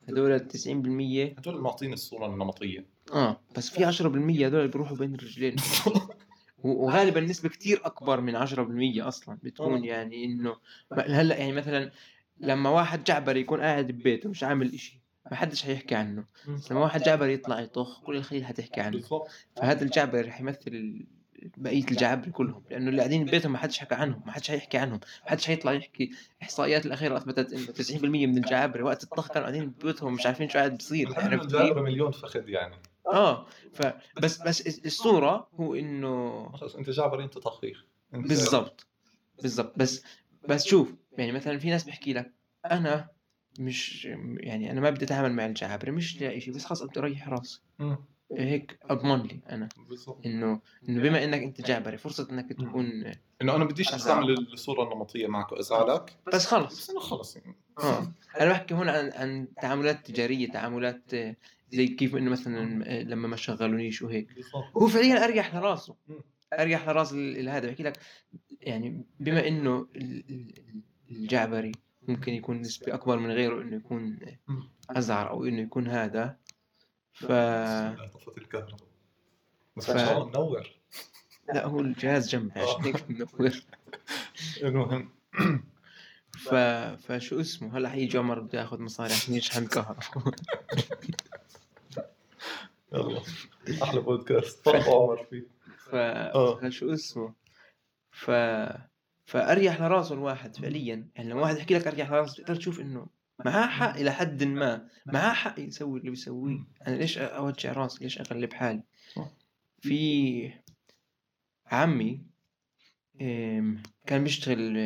هذول 0.09 0.31
ال 0.31 0.47
90% 1.35 1.39
هدول 1.39 1.61
معطين 1.61 1.93
الصورة 1.93 2.25
النمطية. 2.25 2.85
آه 3.13 3.39
بس 3.57 3.69
في 3.69 3.85
10% 3.91 4.01
هذول 4.45 4.67
بيروحوا 4.67 4.97
بين 4.97 5.15
الرجلين 5.15 5.55
وغالبا 6.63 7.19
نسبة 7.21 7.49
كتير 7.49 7.81
أكبر 7.85 8.21
من 8.21 8.47
10% 8.47 9.07
أصلا 9.07 9.37
بتكون. 9.43 9.85
يعني 9.85 10.25
إنه 10.25 10.55
هلأ 10.93 11.37
يعني 11.37 11.51
مثلا 11.51 11.91
لما 12.39 12.69
واحد 12.69 13.03
جعبري 13.03 13.39
يكون 13.39 13.61
قاعد 13.61 13.87
ببيته 13.87 14.29
مش 14.29 14.43
عامل 14.43 14.73
إشي 14.73 14.99
ما 15.31 15.37
حدش 15.37 15.63
حيحكي 15.63 15.95
عنه. 15.95 16.23
بس 16.47 16.71
لما 16.71 16.79
واحد 16.81 17.01
جعبري 17.03 17.33
يطلع 17.33 17.59
يطخ 17.59 18.03
كل 18.03 18.15
الخليل 18.15 18.45
حتحكي 18.45 18.81
عنه. 18.81 19.01
فهذا 19.55 19.83
الجعبري 19.83 20.21
رح 20.21 20.41
يمثل 20.41 21.05
بقية 21.57 21.83
الجعابرة 21.83 22.29
كلهم 22.29 22.63
لأنه 22.69 22.89
اللي 22.89 22.97
قاعدين 23.01 23.25
ببيتهم 23.25 23.51
ما 23.51 23.57
حدش 23.57 23.79
حكى 23.79 23.95
عنهم 23.95 24.21
ما 24.25 24.31
حدش 24.31 24.51
حيحكي 24.51 24.77
عنهم 24.77 24.99
ما 25.23 25.29
حدش 25.29 25.47
حيطلع 25.47 25.73
يحكي. 25.73 26.11
الإحصائيات 26.37 26.85
الأخيرة 26.85 27.17
أثبتت 27.17 27.53
إنه 27.53 27.99
90% 27.99 28.03
من 28.03 28.37
الجعابرة 28.37 28.83
وقت 28.83 29.03
الطخ 29.03 29.27
كانوا 29.27 29.41
قاعدين 29.41 29.69
ببيوتهم 29.69 30.13
مش 30.13 30.25
عارفين 30.25 30.49
شو 30.49 30.57
قاعد 30.57 30.77
بيصير 30.77 31.09
الحين 31.09 31.33
عرفت؟ 31.33 31.55
مليون 31.55 32.11
فخذ 32.11 32.49
يعني. 32.49 32.75
آه. 33.13 33.45
فبس 33.73 34.37
بس 34.41 34.85
الصورة 34.85 35.49
هو 35.59 35.75
إنه 35.75 36.49
خلص 36.51 36.75
أنت 36.75 36.89
جابر 36.89 37.23
أنت 37.23 37.37
طخيخ 37.37 37.85
أنت 38.13 38.27
بالضبط. 38.27 38.87
بالضبط. 39.41 39.73
بس 39.77 40.03
بس 40.49 40.65
شوف 40.65 40.93
يعني 41.17 41.31
مثلا 41.31 41.57
في 41.57 41.69
ناس 41.69 41.83
بيحكي 41.83 42.13
لك 42.13 42.33
أنا 42.65 43.09
مش 43.59 44.05
يعني 44.37 44.71
أنا 44.71 44.81
ما 44.81 44.89
بدي 44.89 45.05
أتعامل 45.05 45.33
مع 45.33 45.45
الجعابره 45.45 45.91
مش 45.91 46.21
لاقي 46.21 46.39
شيء 46.41 46.53
بس 46.53 46.65
خلاص 46.65 46.83
بدي 46.83 46.99
اريح 46.99 47.29
راسي. 47.29 47.61
هيك 48.31 48.79
أضمن 48.89 49.21
لي 49.21 49.39
أنا. 49.49 49.69
بالضبط. 49.89 50.25
إنه 50.25 50.61
إنه 50.89 51.01
بما 51.01 51.23
إنك 51.23 51.41
أنت 51.41 51.61
جعبري 51.61 51.97
فرصة 51.97 52.27
إنك 52.31 52.49
تكون 52.53 53.13
إنه 53.41 53.55
أنا 53.55 53.65
بديش. 53.65 53.93
أستعمل 53.93 54.31
الصورة 54.53 54.83
النمطية 54.83 55.27
معك 55.27 55.51
وأزعلك. 55.51 56.17
بس 56.33 56.45
خلص. 56.45 56.77
بس 56.77 56.89
إنه 56.89 56.99
خلص 56.99 57.35
يعني. 57.35 57.55
آه. 57.79 58.13
أنا 58.39 58.49
بحكي 58.49 58.73
هون 58.73 58.89
عن 58.89 59.11
عن 59.11 59.47
تعاملات 59.61 60.07
تجارية 60.07 60.51
تعاملات 60.51 61.13
آه، 61.13 61.35
زي 61.71 61.87
كيف 61.87 62.15
إنه 62.15 62.31
مثلا 62.31 62.83
آه، 62.87 63.03
لما 63.03 63.27
ما 63.27 63.35
شغلونيش 63.35 64.01
وهيك. 64.01 64.27
هو 64.77 64.87
فعليا 64.87 65.23
أريح 65.23 65.55
لراسه. 65.55 65.95
أريح 66.53 66.89
لراس 66.89 67.13
هذا 67.13 67.67
بحكي 67.67 67.83
لك 67.83 67.99
يعني 68.61 69.05
بما 69.19 69.47
إنه 69.47 69.87
ال- 69.95 70.23
ال- 70.29 70.81
الجعبري 71.11 71.71
ممكن 72.07 72.33
يكون 72.33 72.61
نسبة 72.61 72.93
أكبر 72.93 73.19
من 73.19 73.31
غيره 73.31 73.61
إنه 73.61 73.75
يكون. 73.75 74.19
أزعر 74.89 75.29
أو 75.29 75.45
إنه 75.45 75.61
يكون 75.61 75.87
هذا 75.87 76.37
ف 77.13 77.25
طفت 77.25 78.37
الكهرباء. 78.37 78.87
بس 79.77 79.85
ف- 79.85 79.89
ما 79.89 79.97
شاء 80.05 80.17
الله 80.17 80.29
منور. 80.29 80.69
لا 81.53 81.65
هو 81.65 81.79
الجهاز 81.79 82.29
جنبي 82.29 82.59
عشان 82.59 82.83
هيك 82.83 83.09
منور. 83.09 83.51
المهم 84.63 85.09
ف... 86.39 86.53
فشو 87.07 87.39
اسمه؟ 87.39 87.77
هلا 87.77 87.89
حيجي 87.89 88.17
عمر 88.17 88.39
بده 88.39 88.59
ياخذ 88.59 88.81
مصاري 88.81 89.13
عشان 89.13 89.33
يشحن 89.35 89.65
كهرباء. 89.67 89.99
يلا. 92.93 93.21
أحلى 93.83 94.01
بودكاست 94.01 94.65
فرق 94.65 94.89
عمر 94.89 95.23
فيه. 95.23 95.47
ف... 95.77 95.95
آه. 95.95 96.59
فشو 96.59 96.93
اسمه؟ 96.93 97.33
ف 98.11 98.31
فأريح 99.25 99.81
لراسه 99.81 100.15
الواحد 100.15 100.55
فعليا. 100.55 101.09
يعني 101.15 101.29
لما 101.29 101.41
واحد 101.41 101.57
يحكي 101.57 101.73
لك 101.73 101.87
أريح 101.87 102.11
لراسه 102.11 102.43
تقدر 102.43 102.55
تشوف 102.55 102.79
إنه 102.79 103.07
معاه 103.45 103.67
حق 103.67 103.95
إلى 103.95 104.11
حد 104.11 104.43
ما. 104.43 104.87
معاه 105.05 105.33
حق 105.33 105.59
يسوي 105.59 105.99
اللي 105.99 106.09
بيسويه. 106.09 106.59
أنا 106.87 106.95
ليش 106.95 107.17
أوجع 107.17 107.71
راسي؟ 107.73 108.03
ليش 108.03 108.19
أغلب 108.19 108.53
حالي؟ 108.53 108.83
صح. 109.15 109.31
في 109.81 110.53
عمي 111.65 112.21
كان 114.05 114.23
بيشتغل 114.23 114.77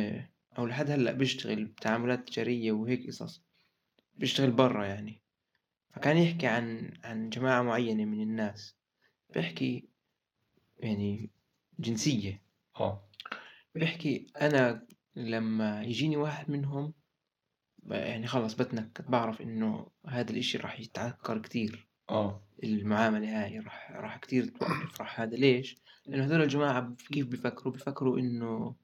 أو 0.58 0.66
لحد 0.66 0.90
هلأ 0.90 1.12
بيشتغل 1.12 1.64
بتعاملات 1.64 2.28
تجارية 2.28 2.72
وهيك 2.72 3.06
قصص. 3.06 3.42
بيشتغل 4.16 4.50
برا 4.50 4.84
يعني. 4.84 5.23
فكان 5.94 6.16
يحكي 6.16 6.46
عن 6.46 6.92
عن 7.04 7.30
جماعة 7.30 7.62
معينة 7.62 8.04
من 8.04 8.20
الناس. 8.20 8.76
بيحكي 9.34 9.88
يعني 10.78 11.30
جنسية. 11.78 12.42
آه. 12.80 13.08
بيحكي 13.74 14.26
أنا 14.40 14.86
لما 15.16 15.82
يجيني 15.82 16.16
واحد 16.16 16.50
منهم 16.50 16.94
يعني 17.86 18.26
خلص 18.26 18.54
بتنكد 18.54 19.10
بعرف 19.10 19.40
إنه 19.40 19.86
هذا 20.06 20.30
الإشي 20.30 20.58
راح 20.58 20.80
يتعكر 20.80 21.38
كتير. 21.38 21.88
آه. 22.10 22.42
المعاملة 22.64 23.44
هاي 23.44 23.58
راح 23.58 23.90
راح 23.90 24.16
كتير 24.16 24.46
توقف. 24.46 25.00
راح 25.00 25.20
هذا 25.20 25.36
ليش؟ 25.36 25.76
لأنه 26.06 26.24
هذول 26.24 26.42
الجماعة 26.42 26.94
كيف 27.12 27.26
بيفكروا؟ 27.26 27.72
بيفكروا 27.72 28.18
إنه 28.18 28.74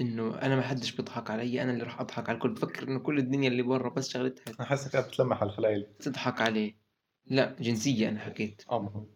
إنه 0.00 0.38
أنا 0.42 0.56
ما 0.56 0.62
حدش 0.62 0.92
بيضحك 0.92 1.30
علي 1.30 1.62
أنا 1.62 1.72
اللي 1.72 1.84
راح 1.84 2.00
أضحك 2.00 2.28
على 2.28 2.36
الكل. 2.36 2.48
بفكر 2.50 2.88
إنه 2.88 2.98
كل 2.98 3.18
الدنيا 3.18 3.48
اللي 3.48 3.62
برا 3.62 3.88
بس 3.90 4.08
شغلتها 4.08 4.54
أنا 4.60 4.68
حاسك 4.68 4.92
قاعد 4.96 5.08
بتلمح 5.08 5.40
على 5.40 5.50
الخلايل 5.50 5.86
تضحك 6.00 6.40
عليه. 6.40 6.76
لا 7.26 7.56
جنسية 7.60 8.08
أنا 8.08 8.20
حكيت. 8.20 8.62
آه 8.70 9.06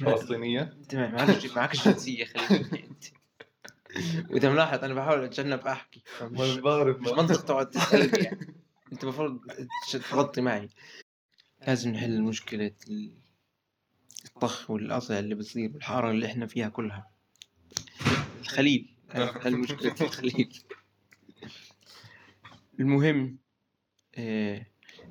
فلسطينية؟ 0.00 0.76
ما- 0.94 1.08
معكش 1.10 1.46
معكش 1.56 1.88
جنسية 1.88 2.24
خليني 2.24 2.86
أنت 2.86 3.04
وإذا 4.30 4.50
ملاحظ 4.50 4.84
أنا 4.84 4.94
بحاول 4.94 5.24
أتجنب 5.24 5.60
أحكي. 5.66 6.02
مش, 6.22 6.56
بعرف. 6.58 6.96
مش 7.00 7.08
منطق 7.08 7.44
تقعد 7.44 7.70
تسألني 7.70 8.24
يعني. 8.24 8.54
أنت 8.92 9.02
المفروض 9.04 9.40
تغطي 10.10 10.40
معي. 10.40 10.68
لازم 11.66 11.90
نحل 11.90 12.22
مشكلة 12.22 12.72
ال- 12.88 13.14
الطخ 14.24 14.70
والقطع 14.70 15.18
اللي 15.18 15.34
بتصير 15.34 15.68
بالحارة 15.70 16.10
اللي 16.10 16.26
إحنا 16.26 16.46
فيها 16.46 16.68
كلها. 16.68 17.10
الخليل. 18.40 18.95
أنا 19.14 19.30
بحل 19.30 19.56
مشكلة 19.56 19.94
الخليل 20.00 20.58
المهم 22.80 23.38
آه 24.18 24.66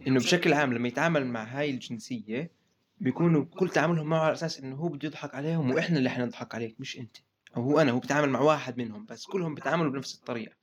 إنه 0.07 0.19
بشكل 0.19 0.53
عام 0.53 0.73
لما 0.73 0.87
يتعامل 0.87 1.25
مع 1.27 1.43
هاي 1.43 1.69
الجنسية 1.69 2.51
بيكونوا 2.97 3.45
كل 3.45 3.69
تعاملهم 3.69 4.07
معه 4.07 4.19
على 4.19 4.33
أساس 4.33 4.59
إنه 4.59 4.75
هو 4.75 4.87
بده 4.87 5.07
يضحك 5.07 5.35
عليهم 5.35 5.71
وإحنا 5.71 5.97
اللي 5.97 6.09
حنضحك 6.09 6.55
عليك 6.55 6.75
مش 6.79 6.99
أنت. 6.99 7.17
أو 7.57 7.61
هو 7.63 7.79
أنا 7.79 7.91
هو 7.91 7.99
بيتعامل 7.99 8.29
مع 8.29 8.39
واحد 8.39 8.77
منهم 8.77 9.05
بس 9.05 9.25
كلهم 9.25 9.55
بيتعاملوا 9.55 9.91
بنفس 9.91 10.15
الطريقة. 10.15 10.55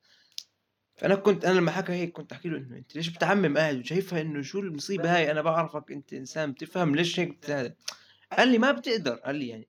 فأنا 0.95 1.15
كنت 1.15 1.45
أنا 1.45 1.59
لما 1.59 1.71
حكى 1.71 1.91
هيك 1.93 2.11
كنت 2.11 2.31
أحكي 2.31 2.49
له 2.49 2.57
إنه 2.57 2.77
أنت 2.77 2.95
ليش 2.95 3.09
بتعمم 3.09 3.57
قاعد 3.57 3.77
وشايفها 3.79 4.21
إنه 4.21 4.41
شو 4.41 4.59
المصيبة 4.59 5.15
هاي؟ 5.15 5.31
أنا 5.31 5.41
بعرفك 5.41 5.91
أنت 5.91 6.13
إنسان 6.13 6.51
بتفهم 6.51 6.95
ليش 6.95 7.19
هيك 7.19 7.29
بت- 7.29 7.77
قال 8.31 8.47
لي 8.47 8.57
ما 8.57 8.71
بتقدر 8.71 9.15
قال 9.15 9.35
لي 9.35 9.47
يعني 9.47 9.67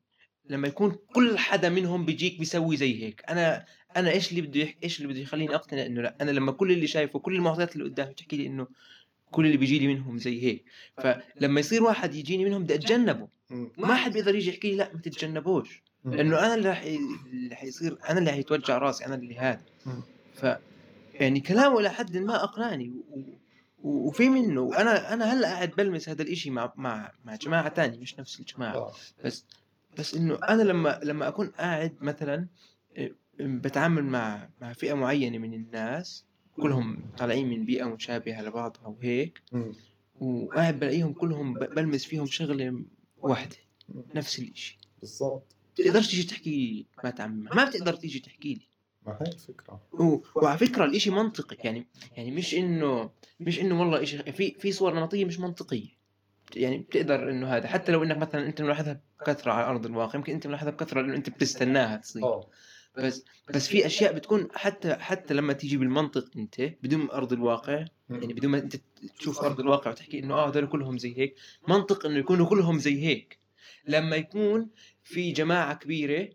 لما 0.48 0.68
يكون 0.68 0.96
كل 1.14 1.38
حدا 1.38 1.68
منهم 1.68 2.04
بيجيك 2.04 2.38
بيسوي 2.38 2.76
زي 2.76 3.02
هيك. 3.02 3.22
أنا 3.28 3.64
أنا 3.96 4.10
إيش 4.10 4.30
اللي 4.30 4.40
بده 4.42 4.60
يح... 4.60 4.74
إيش 4.84 5.00
اللي 5.00 5.12
بده 5.12 5.20
يخليني 5.20 5.54
أقتنع 5.54 5.86
إنه 5.86 6.02
لأ؟ 6.02 6.16
أنا 6.20 6.30
لما 6.30 6.52
كل 6.52 6.72
اللي 6.72 6.86
شايفه 6.86 7.18
كل 7.18 7.34
المعطيات 7.34 7.76
اللي 7.76 7.84
قدامي 7.84 8.14
تحكي 8.14 8.36
لي 8.36 8.46
إنه 8.46 8.66
كل 9.30 9.46
اللي 9.46 9.56
بيجي 9.56 9.78
لي 9.78 9.86
منهم 9.86 10.18
زي 10.18 10.42
هيك. 10.44 10.64
فلما 10.96 11.60
يصير 11.60 11.82
واحد 11.82 12.14
يجيني 12.14 12.44
منهم 12.44 12.62
بدي 12.62 12.74
أتجنبه. 12.74 13.28
ما 13.78 13.94
حد 13.94 14.12
بيقدر 14.12 14.34
يجي 14.34 14.50
يحكي 14.50 14.70
لي 14.70 14.76
لأ 14.76 14.90
ما 14.94 15.00
تتجنبوش. 15.00 15.82
لأنه 16.04 16.38
أنا 16.38 16.54
اللي 16.54 16.68
راح. 16.68 16.82
اللي 16.82 17.54
حيصير 17.54 17.98
أنا 18.08 18.18
اللي 18.18 18.30
حيتوجع 18.32 18.78
راسي 18.78 19.06
أنا 19.06 19.14
اللي 19.14 19.38
هذا. 19.38 19.62
ف 20.34 20.46
يعني 21.14 21.40
كلامه 21.40 21.80
إلى 21.80 21.90
حد 21.90 22.16
ما 22.16 22.44
أقنعني. 22.44 22.90
و... 22.90 23.18
و... 23.82 24.08
وفي 24.08 24.28
منه 24.28 24.60
وأنا 24.60 25.12
أنا 25.12 25.32
هلأ 25.32 25.48
قاعد 25.48 25.70
بلمس 25.70 26.08
هذا 26.08 26.22
الإشي 26.22 26.50
مع 26.50 26.72
مع 26.76 27.12
مع 27.24 27.34
جماعة 27.34 27.68
تانية 27.68 27.98
مش 27.98 28.18
نفس 28.18 28.40
الجماعة. 28.40 28.74
آه. 28.74 28.92
بس 29.24 29.44
بس 29.98 30.14
إنه 30.14 30.34
أنا 30.48 30.62
لما 30.62 31.00
لما 31.02 31.28
أكون 31.28 31.46
قاعد 31.48 31.96
مثلا 32.00 32.46
إيه، 32.96 33.14
بتعامل 33.40 34.04
مع 34.04 34.48
مع 34.60 34.72
فئة 34.72 34.94
معينة 34.94 35.38
من 35.38 35.54
الناس 35.54 36.24
كلهم 36.56 36.98
طالعين 37.18 37.48
من 37.48 37.64
بيئة 37.64 37.84
مشابهة 37.84 38.42
لبعضها 38.42 38.86
وهيك. 38.86 39.42
وقاعد 40.20 40.80
بلاقيهم 40.80 41.12
كلهم 41.12 41.54
بلمس 41.54 42.04
فيهم 42.04 42.26
شغلة 42.26 42.82
واحدة 43.18 43.56
نفس 44.14 44.38
الإشي. 44.38 44.78
بالضبط. 45.00 45.56
بتقدرش 45.74 46.10
تيجي 46.10 46.22
تحكي 46.22 46.50
لي 46.50 46.86
ما 47.04 47.10
تعمم 47.10 47.48
ما 47.54 47.64
بتقدر 47.64 47.94
تيجي 47.94 48.18
تحكي 48.18 48.54
لي. 48.54 48.66
ما 49.06 49.18
هي 49.22 49.32
الفكرة. 49.32 49.80
و- 49.92 50.18
وعلى 50.36 50.58
فكرة 50.58 50.84
الإشي 50.84 51.10
منطقي 51.10 51.56
يعني 51.64 51.86
يعني 52.16 52.30
مش 52.30 52.54
إنه 52.54 53.10
مش 53.40 53.60
إنه 53.60 53.80
والله 53.80 54.02
إشي 54.02 54.32
في 54.32 54.54
في 54.58 54.72
صور 54.72 54.94
نمطية 55.00 55.24
مش 55.24 55.40
منطقية. 55.40 55.88
يعني 56.56 56.78
بتقدر 56.78 57.30
إنه 57.30 57.46
هذا 57.48 57.68
حتى 57.68 57.92
لو 57.92 58.02
إنك 58.02 58.16
مثلا 58.18 58.46
أنت 58.46 58.62
ملاحظها 58.62 59.00
بكثرة 59.20 59.52
على 59.52 59.66
أرض 59.66 59.86
الواقع 59.86 60.16
يمكن 60.18 60.32
أنت 60.32 60.46
ملاحظها 60.46 60.70
بكثرة 60.70 61.00
لأنه 61.00 61.16
أنت 61.16 61.30
بتستناها 61.30 61.96
تصير. 61.96 62.22
بس 62.98 63.24
بس 63.54 63.68
في 63.68 63.86
أشياء 63.86 64.12
بتكون 64.12 64.48
حتى 64.54 64.94
حتى 64.94 65.34
لما 65.34 65.52
تيجي 65.52 65.76
بالمنطق 65.76 66.30
أنت 66.36 66.60
بدون 66.82 67.10
أرض 67.10 67.32
الواقع 67.32 67.84
يعني 68.10 68.34
بدون 68.34 68.50
ما 68.50 68.58
أنت 68.58 68.76
تشوف 69.18 69.40
أرض 69.40 69.60
الواقع 69.60 69.90
وتحكي 69.90 70.18
إنه 70.18 70.34
آه 70.34 70.48
هذول 70.48 70.66
كلهم 70.66 70.98
زي 70.98 71.18
هيك 71.18 71.36
منطق 71.68 72.06
إنه 72.06 72.18
يكونوا 72.18 72.46
كلهم 72.46 72.78
زي 72.78 73.04
هيك. 73.06 73.38
لما 73.88 74.16
يكون 74.16 74.68
في 75.04 75.32
جماعة 75.32 75.74
كبيرة 75.74 76.28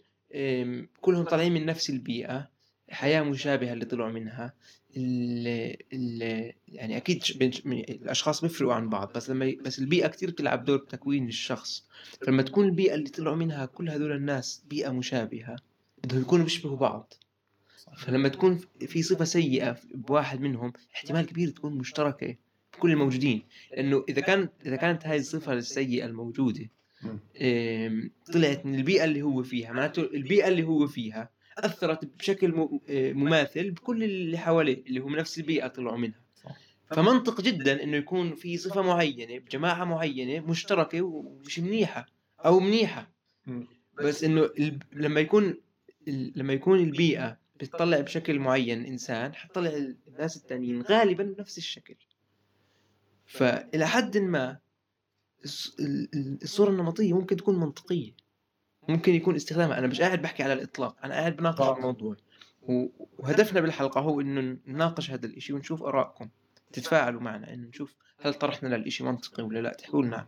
كلهم 1.01 1.23
طالعين 1.25 1.53
من 1.53 1.65
نفس 1.65 1.89
البيئة 1.89 2.49
حياة 2.91 3.21
مشابهة 3.21 3.73
اللي 3.73 3.85
طلعوا 3.85 4.11
منها 4.11 4.53
ال 4.97 5.47
ال 5.93 6.53
يعني 6.67 6.97
أكيد 6.97 7.23
من- 7.65 7.79
الأشخاص 7.79 8.41
بيفرقوا 8.41 8.73
عن 8.73 8.89
بعض 8.89 9.13
بس 9.15 9.29
لما 9.29 9.45
ي- 9.45 9.55
بس 9.55 9.79
البيئة 9.79 10.07
كثير 10.07 10.29
بتلعب 10.31 10.65
دور 10.65 10.77
بتكوين 10.77 11.27
الشخص. 11.27 11.85
فلما 12.21 12.41
تكون 12.41 12.65
البيئة 12.65 12.93
اللي 12.95 13.09
طلعوا 13.09 13.35
منها 13.35 13.65
كل 13.65 13.89
هذول 13.89 14.11
الناس 14.11 14.63
بيئة 14.69 14.89
مشابهة 14.89 15.55
بدهم 16.03 16.21
يكونوا 16.21 16.43
بيشبهوا 16.45 16.77
بعض. 16.77 17.13
فلما 17.97 18.29
تكون 18.29 18.59
في 18.87 19.03
صفة 19.03 19.25
سيئة 19.25 19.77
بواحد 19.93 20.41
منهم 20.41 20.73
احتمال 20.95 21.25
كبير 21.25 21.49
تكون 21.49 21.73
مشتركة 21.77 22.35
بكل 22.73 22.91
الموجودين. 22.91 23.41
لأنه 23.71 24.03
إذا 24.09 24.21
كانت 24.21 24.51
إذا 24.65 24.75
كانت 24.75 25.05
هاي 25.07 25.19
الموجودة 26.05 26.69
مم. 27.03 27.19
إم، 27.41 28.11
طلعت 28.33 28.65
من 28.65 28.75
البيئة 28.75 29.03
اللي 29.03 29.21
هو 29.21 29.43
فيها 29.43 29.71
معناته 29.73 30.01
البيئة 30.01 30.47
اللي 30.47 30.63
هو 30.63 30.87
فيها 30.87 31.29
أثرت 31.65 32.05
بشكل 32.05 32.79
إيه، 32.89 33.13
مماثل 33.13 33.71
بكل 33.71 34.03
اللي 34.03 34.37
حواليه 34.37 34.83
اللي 34.87 34.99
هم 34.99 35.15
نفس 35.15 35.37
البيئة 35.39 35.67
طلعوا 35.67 35.97
منها 35.97 36.21
صح. 36.43 36.57
فمنطق 36.87 37.41
جدا 37.41 37.83
إنه 37.83 37.97
يكون 37.97 38.35
في 38.35 38.57
صفة 38.57 38.81
معينة 38.81 39.39
بجماعة 39.39 39.83
معينة 39.85 40.45
مشتركة 40.45 41.01
ومش 41.01 41.59
منيحة 41.59 42.05
أو 42.45 42.59
منيحة 42.59 43.11
مم. 43.45 43.67
بس 43.97 44.23
إنه. 44.23 44.49
لما 44.93 45.19
يكون. 45.19 45.55
لما 46.07 46.53
يكون 46.53 46.79
البيئة 46.79 47.37
بتطلع 47.59 47.99
بشكل 47.99 48.39
معين 48.39 48.85
إنسان 48.85 49.33
حتطلع 49.35 49.69
الناس 50.07 50.37
التانيين 50.37 50.81
غالبا 50.81 51.23
بنفس 51.23 51.57
الشكل 51.57 51.95
فإلى 53.25 53.87
حد 53.87 54.17
ما 54.17 54.57
الص- 55.47 55.75
ال- 55.79 56.09
ال- 56.13 56.39
الصورة 56.43 56.69
النمطية 56.69 57.13
ممكن 57.13 57.35
تكون 57.35 57.59
منطقية 57.59 58.11
ممكن 58.89 59.15
يكون 59.15 59.35
استخدامها. 59.35 59.77
أنا 59.77 59.87
مش 59.87 60.01
قاعد 60.01 60.21
بحكي 60.21 60.43
على 60.43 60.53
الإطلاق 60.53 60.95
أنا 61.03 61.13
قاعد 61.13 61.35
بناقش 61.35 61.57
طبعاً. 61.57 61.77
الموضوع. 61.77 62.15
و- 62.63 62.87
وهدفنا 63.19 63.61
بالحلقة 63.61 64.01
هو 64.01 64.21
إنه 64.21 64.57
نناقش 64.67 65.11
هذا 65.11 65.25
الإشي 65.25 65.53
ونشوف 65.53 65.83
آرائكم. 65.83 66.29
تتفاعلوا 66.73 67.21
معنا 67.21 67.53
إنه 67.53 67.67
نشوف 67.67 67.93
هل 68.21 68.33
طرحنا 68.33 68.75
للإشي 68.75 69.03
منطقي 69.03 69.43
ولا 69.43 69.59
لا. 69.59 69.73
تحكوا 69.73 70.03
لنا. 70.03 70.27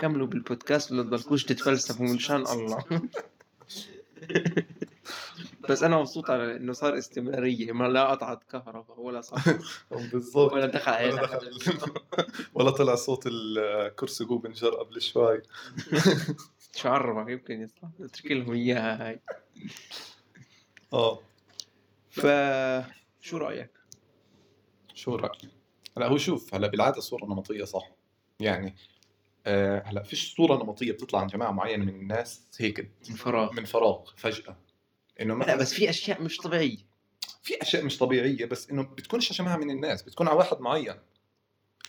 كملوا 0.00 0.26
بالبودكاست 0.26 0.92
ولا 0.92 1.02
تضلكوش 1.02 1.44
تتفلسفوا 1.44 2.06
من 2.06 2.18
شان 2.18 2.44
الله. 2.46 2.84
بس 5.68 5.82
أنا 5.82 5.96
مبسوط 5.98 6.30
على 6.30 6.56
إنه 6.56 6.72
صار 6.72 6.98
استمرارية. 6.98 7.72
ما 7.72 7.84
لا 7.88 8.04
قطعت 8.10 8.44
كهرباء 8.44 9.00
ولا 9.00 9.20
صار 9.20 9.40
بالضبط. 9.90 10.52
ولا 10.52 10.66
دخل 10.66 10.92
علينا. 10.92 11.14
ولا, 11.22 11.26
دخل- 11.38 11.92
ولا 12.54 12.70
طلع 12.70 12.94
صوت 12.94 13.24
الكرسي 13.26 14.24
جو 14.24 14.38
بنجر 14.38 14.70
قبل 14.70 15.02
شوي. 15.02 15.42
شو 16.74 16.88
عرفك 16.88 17.30
يمكن 17.30 17.62
يطلع. 17.62 17.90
اترك 18.00 18.26
لهم 18.30 18.52
إياها 18.52 19.08
هاي. 19.08 19.20
آه. 20.92 21.20
ف 22.10 22.20
شو 23.20 23.36
رأيك؟ 23.36 23.70
شو 24.94 25.14
رأيك؟ 25.16 25.50
هلا 25.96 26.06
هو 26.06 26.18
شوف 26.18 26.54
هلا 26.54 26.66
بالعادة 26.66 26.98
الصورة 26.98 27.24
النمطيه 27.24 27.64
صح؟ 27.64 27.90
يعني 28.40 28.74
آه 29.46 29.82
هلا 29.86 30.02
فيش 30.02 30.34
صورة 30.36 30.64
نمطية 30.64 30.92
بتطلع 30.92 31.20
عن 31.20 31.26
جماعة 31.26 31.50
معينه 31.50 31.84
من 31.84 31.94
الناس 31.94 32.42
هيك 32.60 32.90
من 33.08 33.14
فراغ. 33.16 33.52
من 33.52 33.64
فراغ 33.64 34.10
فجأة. 34.16 34.56
إنه 35.20 35.38
لا 35.38 35.56
بس 35.56 35.74
في 35.74 35.90
أشياء 35.90 36.22
مش 36.22 36.36
طبيعية. 36.36 36.78
في 37.42 37.62
أشياء 37.62 37.84
مش 37.84 37.98
طبيعية 37.98 38.44
بس 38.44 38.70
إنه 38.70 38.82
بتكونش 38.82 39.32
جماعة 39.32 39.56
من 39.56 39.70
الناس 39.70 40.02
بتكون 40.02 40.28
على 40.28 40.36
واحد 40.36 40.60
معين. 40.60 40.94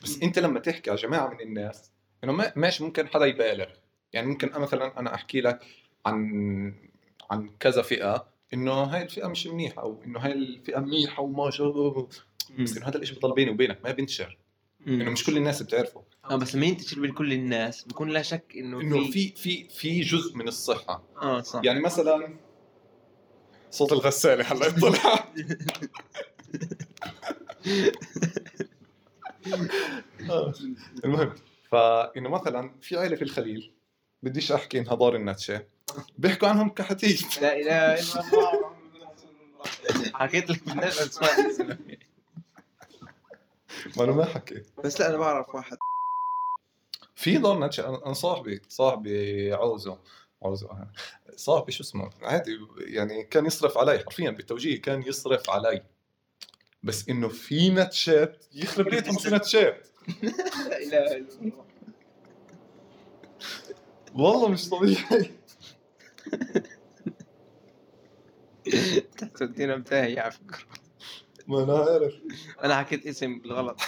بس 0.04 0.22
أنت 0.24 0.40
لما 0.40 0.60
تحكي 0.60 0.90
على 0.90 1.00
جماعة 1.00 1.28
من 1.34 1.42
الناس 1.42 1.92
إنه 2.24 2.32
ما 2.32 2.54
ماشي 2.56 2.84
ممكن 2.84 3.08
حدا 3.08 3.25
يبالغ. 3.25 3.68
يعني 4.13 4.27
ممكن 4.27 4.51
مثلا 4.62 5.00
أنا 5.00 5.15
أحكي 5.15 5.41
لك 5.41 5.60
عن 6.05 6.74
عن 7.31 7.50
كذا 7.59 7.81
فئة 7.81 8.27
إنه 8.53 8.72
هاي 8.72 9.03
الفئة 9.03 9.27
مش 9.27 9.48
منيحة 9.48 9.81
أو 9.81 10.03
إنه 10.05 10.20
هاي 10.20 10.31
الفئة 10.31 10.79
منيحة 10.79 11.24
وما 11.24 11.51
شاء 11.51 12.07
بس 12.59 12.77
إنه 12.77 12.88
هذا 12.88 12.98
الشيء 12.98 13.18
بضل 13.18 13.33
بيني 13.33 13.51
وبينك 13.51 13.79
ما 13.83 13.92
بنشر 13.92 14.38
إنه 14.88 15.11
مش 15.11 15.24
كل 15.24 15.38
الناس 15.38 15.64
بتعرفه. 15.64 16.03
آه 16.29 16.35
بس 16.35 16.55
لما 16.55 16.66
ينتشر 16.66 17.00
بين 17.00 17.14
كل 17.14 17.33
الناس 17.33 17.83
بكون 17.83 18.09
لا 18.09 18.22
شك 18.22 18.53
إنه 18.55 18.81
إنه 18.81 19.11
في 19.11 19.29
في 19.29 19.70
في 19.70 20.01
جزء 20.01 20.35
من 20.35 20.48
الصحة. 20.48 21.03
آه 21.22 21.42
صح. 21.42 21.61
يعني 21.64 21.79
مثلا 21.79 22.38
صوت 23.72 23.94
الغسالة 23.94 24.44
هلأ 24.44 24.68
يطلع 24.77 25.00
آه. 30.29 30.53
المهم. 31.05 31.33
فإنه 31.72 32.29
مثلا 32.29 32.72
في 32.81 32.98
عائله 32.98 33.16
في 33.16 33.22
الخليل 33.22 33.72
بديش 34.24 34.51
أحكي 34.51 34.79
إنها 34.79 34.96
دار 34.96 35.16
النتشة. 35.16 35.66
بيحكوا 36.18 36.48
عنهم 36.48 36.70
كحتيف 36.70 37.42
لا 37.42 37.55
إله 37.55 37.94
إلا 37.94 38.22
الله. 38.22 38.75
حكيت 40.14 40.50
لك 40.50 40.64
بدناش 40.64 41.00
اسماء. 41.00 41.77
ما 43.98 44.03
أنا 44.03 44.12
ما 44.12 44.25
حكيت 44.25 44.68
بس 44.83 45.00
لا 45.00 45.09
أنا 45.09 45.18
بعرف 45.18 45.55
واحد. 45.55 45.77
في 47.16 47.38
دار 47.38 47.59
نتشة. 47.59 48.03
أنا 48.05 48.14
صاحبي 48.14 48.62
صاحبي 48.70 49.53
عوزه 49.53 50.00
عوزه. 50.44 50.88
صاحبي 51.36 51.72
شو 51.72 51.83
اسمه؟ 51.83 52.09
عادي 52.22 52.59
يعني 52.77 53.24
كان 53.24 53.46
يصرف 53.46 53.77
علي. 53.77 54.00
حرفيا 54.00 54.31
بالتوجيه 54.31 54.81
كان 54.81 55.03
يصرف 55.03 55.50
علي. 55.50 55.83
بس 56.83 57.09
إنه 57.09 57.27
في 57.27 57.70
نتشات 57.70 58.46
يخرب 58.53 58.86
بيتهم 58.86 59.18
في 59.18 59.29
نتشات 59.29 59.88
لا 60.24 60.77
إله 60.77 61.18
إلا 61.18 61.27
الله. 61.42 61.66
والله 64.16 64.48
مش 64.50 64.70
طبيعي. 64.70 65.32
تحت 69.18 69.42
ودينا 69.42 69.76
متاهي 69.76 70.20
على 70.20 70.32
فكره 70.32 70.60
ما 71.48 71.64
أنا 71.64 71.78
عارف. 71.78 72.14
أنا 72.64 72.76
حكيت 72.78 73.08
اسم 73.08 73.40
بالغلط. 73.40 73.80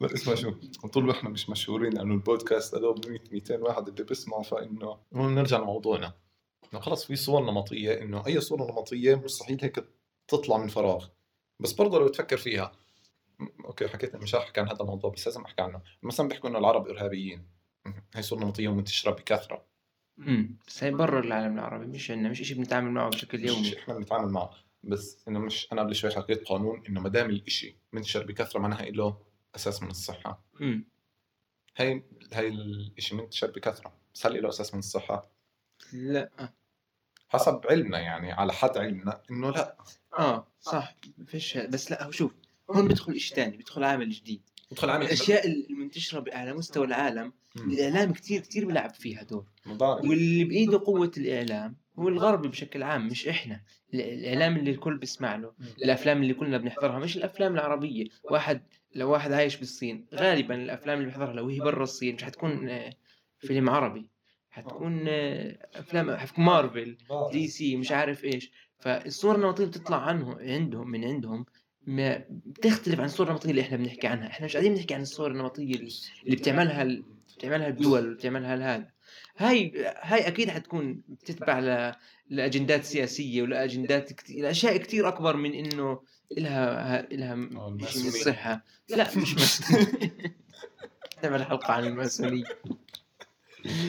بس 0.00 0.12
اسمع 0.12 0.34
شو 0.34 0.50
طول 0.92 1.04
ما 1.04 1.12
إحنا 1.12 1.30
مش 1.30 1.50
مشهورين 1.50 1.92
لأنه 1.92 2.14
البودكاست 2.14 2.74
هذول 2.74 3.00
100 3.08 3.20
200 3.32 3.56
واحد 3.56 3.88
اللي 3.88 4.04
بيسمعوا 4.04 4.42
فإنه 4.42 4.98
المهم 5.12 5.34
نرجع 5.34 5.58
لموضوعنا. 5.58 6.12
إنه 6.72 6.80
خلص 6.80 7.04
في 7.04 7.16
صور 7.16 7.42
نمطية 7.42 8.02
إنه 8.02 8.26
أي 8.26 8.40
صورة 8.40 8.72
نمطية 8.72 9.14
مستحيل 9.14 9.58
هيك 9.62 9.84
تطلع 10.28 10.56
من 10.56 10.68
فراغ. 10.68 11.06
بس 11.60 11.72
برضه 11.72 11.98
لو 11.98 12.08
تفكر 12.08 12.36
فيها 12.36 12.72
أوكي 13.64 13.88
حكيت 13.88 14.16
مش 14.16 14.34
أحكي 14.34 14.60
عن 14.60 14.68
هذا 14.68 14.80
الموضوع 14.80 15.10
بس 15.10 15.26
لازم 15.26 15.42
أحكي 15.42 15.62
عنه. 15.62 15.82
مثلا 16.02 16.28
بيحكوا 16.28 16.50
إنه 16.50 16.58
العرب 16.58 16.88
إرهابيين. 16.88 17.46
هي 18.14 18.22
صورة 18.22 18.40
نمطية 18.40 18.68
ومنتشرة 18.68 19.10
بكثرة. 19.10 19.66
امم 20.18 20.56
بس 20.66 20.84
هي 20.84 20.90
برا 20.90 21.20
العالم 21.20 21.54
العربي 21.54 21.86
مش 21.86 22.10
عندنا 22.10 22.28
مش 22.28 22.42
شيء 22.42 22.56
بنتعامل 22.56 22.90
معه 22.90 23.10
بشكل 23.10 23.42
مش 23.42 23.50
يومي. 23.50 23.64
شيء 23.64 23.78
إحنا 23.78 23.94
بنتعامل 23.94 24.32
معه. 24.32 24.50
بس 24.82 25.24
إنه 25.28 25.38
مش 25.38 25.68
أنا 25.72 25.82
قبل 25.82 25.94
شوي 25.94 26.10
حكيت 26.10 26.48
قانون 26.48 26.82
إنه 26.88 27.00
ما 27.00 27.08
دام 27.08 27.30
الشيء 27.30 27.76
منتشر 27.92 28.26
بكثرة 28.26 28.60
معناها 28.60 28.82
له 28.84 29.18
أساس 29.56 29.82
من 29.82 29.90
الصحة. 29.90 30.44
امم 30.60 30.84
هاي 31.76 32.04
هاي 32.32 32.48
الشيء 32.98 33.18
منتشر 33.18 33.50
بكثرة 33.50 33.92
بس 34.14 34.26
هل 34.26 34.42
له 34.42 34.48
أساس 34.48 34.74
من 34.74 34.78
الصحة؟ 34.78 35.30
لا. 35.92 36.52
حسب 37.28 37.60
علمنا 37.70 37.98
يعني 37.98 38.32
على 38.32 38.52
حد 38.52 38.78
علمنا 38.78 39.22
إنه 39.30 39.50
لا. 39.50 39.76
آه 40.18 40.46
صح. 40.60 40.94
فيش 41.26 41.58
بس 41.58 41.90
لا 41.90 42.10
شوف 42.10 42.34
هون 42.70 42.88
بيدخل 42.88 43.20
شيء 43.20 43.36
ثاني 43.36 43.56
بيدخل 43.56 43.84
عامل 43.84 44.10
جديد. 44.10 44.42
يدخل 44.72 44.90
عامل 44.90 45.06
الأشياء 45.06 45.46
المنتشرة 45.48 46.24
على 46.34 46.52
مستوى 46.54 46.86
العالم 46.86 47.32
مم. 47.56 47.70
الإعلام 47.70 48.12
كثير 48.12 48.40
كثير 48.40 48.66
بيلعب 48.66 48.90
فيها 48.94 49.22
دور. 49.22 49.44
مضاعف. 49.66 50.04
واللي 50.04 50.44
بإيده 50.44 50.78
قوة 50.78 51.10
الإعلام 51.16 51.76
هو 51.98 52.08
الغرب 52.08 52.46
بشكل 52.46 52.82
عام 52.82 53.06
مش 53.08 53.28
إحنا. 53.28 53.60
ال- 53.94 54.00
الإعلام 54.00 54.56
اللي 54.56 54.70
الكل 54.70 54.96
بيسمع 54.98 55.36
له. 55.36 55.52
الأفلام 55.82 56.22
اللي 56.22 56.34
كلنا 56.34 56.58
بنحضرها 56.58 56.98
مش 56.98 57.16
الأفلام 57.16 57.54
العربية. 57.54 58.04
واحد 58.24 58.62
لو 58.94 59.10
واحد 59.10 59.32
عايش 59.32 59.56
بالصين 59.56 60.06
غالبا 60.14 60.54
الأفلام 60.54 60.98
اللي 60.98 61.08
بيحضرها 61.08 61.32
لو 61.32 61.48
هي 61.48 61.58
برا 61.60 61.82
الصين 61.82 62.14
مش 62.14 62.24
حتكون 62.24 62.68
آه، 62.68 62.92
فيلم 63.38 63.70
عربي. 63.70 64.10
حتكون 64.50 65.04
آه، 65.08 65.68
افلام 65.74 66.16
حتكون 66.16 66.44
مارفل 66.44 66.96
دي 67.32 67.48
سي 67.48 67.76
مش 67.76 67.92
عارف 67.92 68.24
إيش. 68.24 68.50
فالصور 68.78 69.34
النمطية 69.36 69.64
بتطلع 69.64 69.96
عنه 70.06 70.36
عندهم 70.40 70.90
من 70.90 71.04
عندهم 71.04 71.46
ما 71.86 72.24
بتختلف 72.28 73.00
عن 73.00 73.06
الصور 73.06 73.26
النمطية 73.26 73.50
اللي 73.50 73.60
إحنا 73.62 73.76
بنحكي 73.76 74.06
عنها. 74.06 74.26
إحنا 74.26 74.46
مش 74.46 74.52
قاعدين 74.56 74.74
نحكي 74.74 74.94
عن 74.94 75.02
الصور 75.02 75.30
النمطية 75.30 75.74
اللي 75.74 76.36
بتعملها 76.36 76.82
ال- 76.82 77.04
بتعملها 77.38 77.68
الدول 77.68 77.98
اللي 77.98 78.14
بتعملها 78.14 78.54
هذا. 78.76 78.88
هاي 79.36 79.72
هاي 80.00 80.26
أكيد 80.28 80.50
حتكون 80.50 81.02
بتتبع 81.08 81.58
ل... 81.60 81.94
لأجندات 82.30 82.84
سياسية 82.84 83.42
ولاجندات 83.42 84.12
كتير 84.12 84.42
لأشياء 84.42 84.76
كثير 84.76 85.08
أكبر 85.08 85.36
من 85.36 85.54
إنه 85.54 86.00
لها 86.36 87.02
لها 87.12 87.32
آه، 87.34 87.78
شيء 87.86 88.02
من. 88.02 88.08
الصحه 88.08 88.64
لا 88.88 89.18
مش 89.18 89.34
بس 89.34 89.62
نعمل 91.24 91.44
حلقه 91.44 91.72
عن 91.72 91.84
الماسونيه 91.84 92.44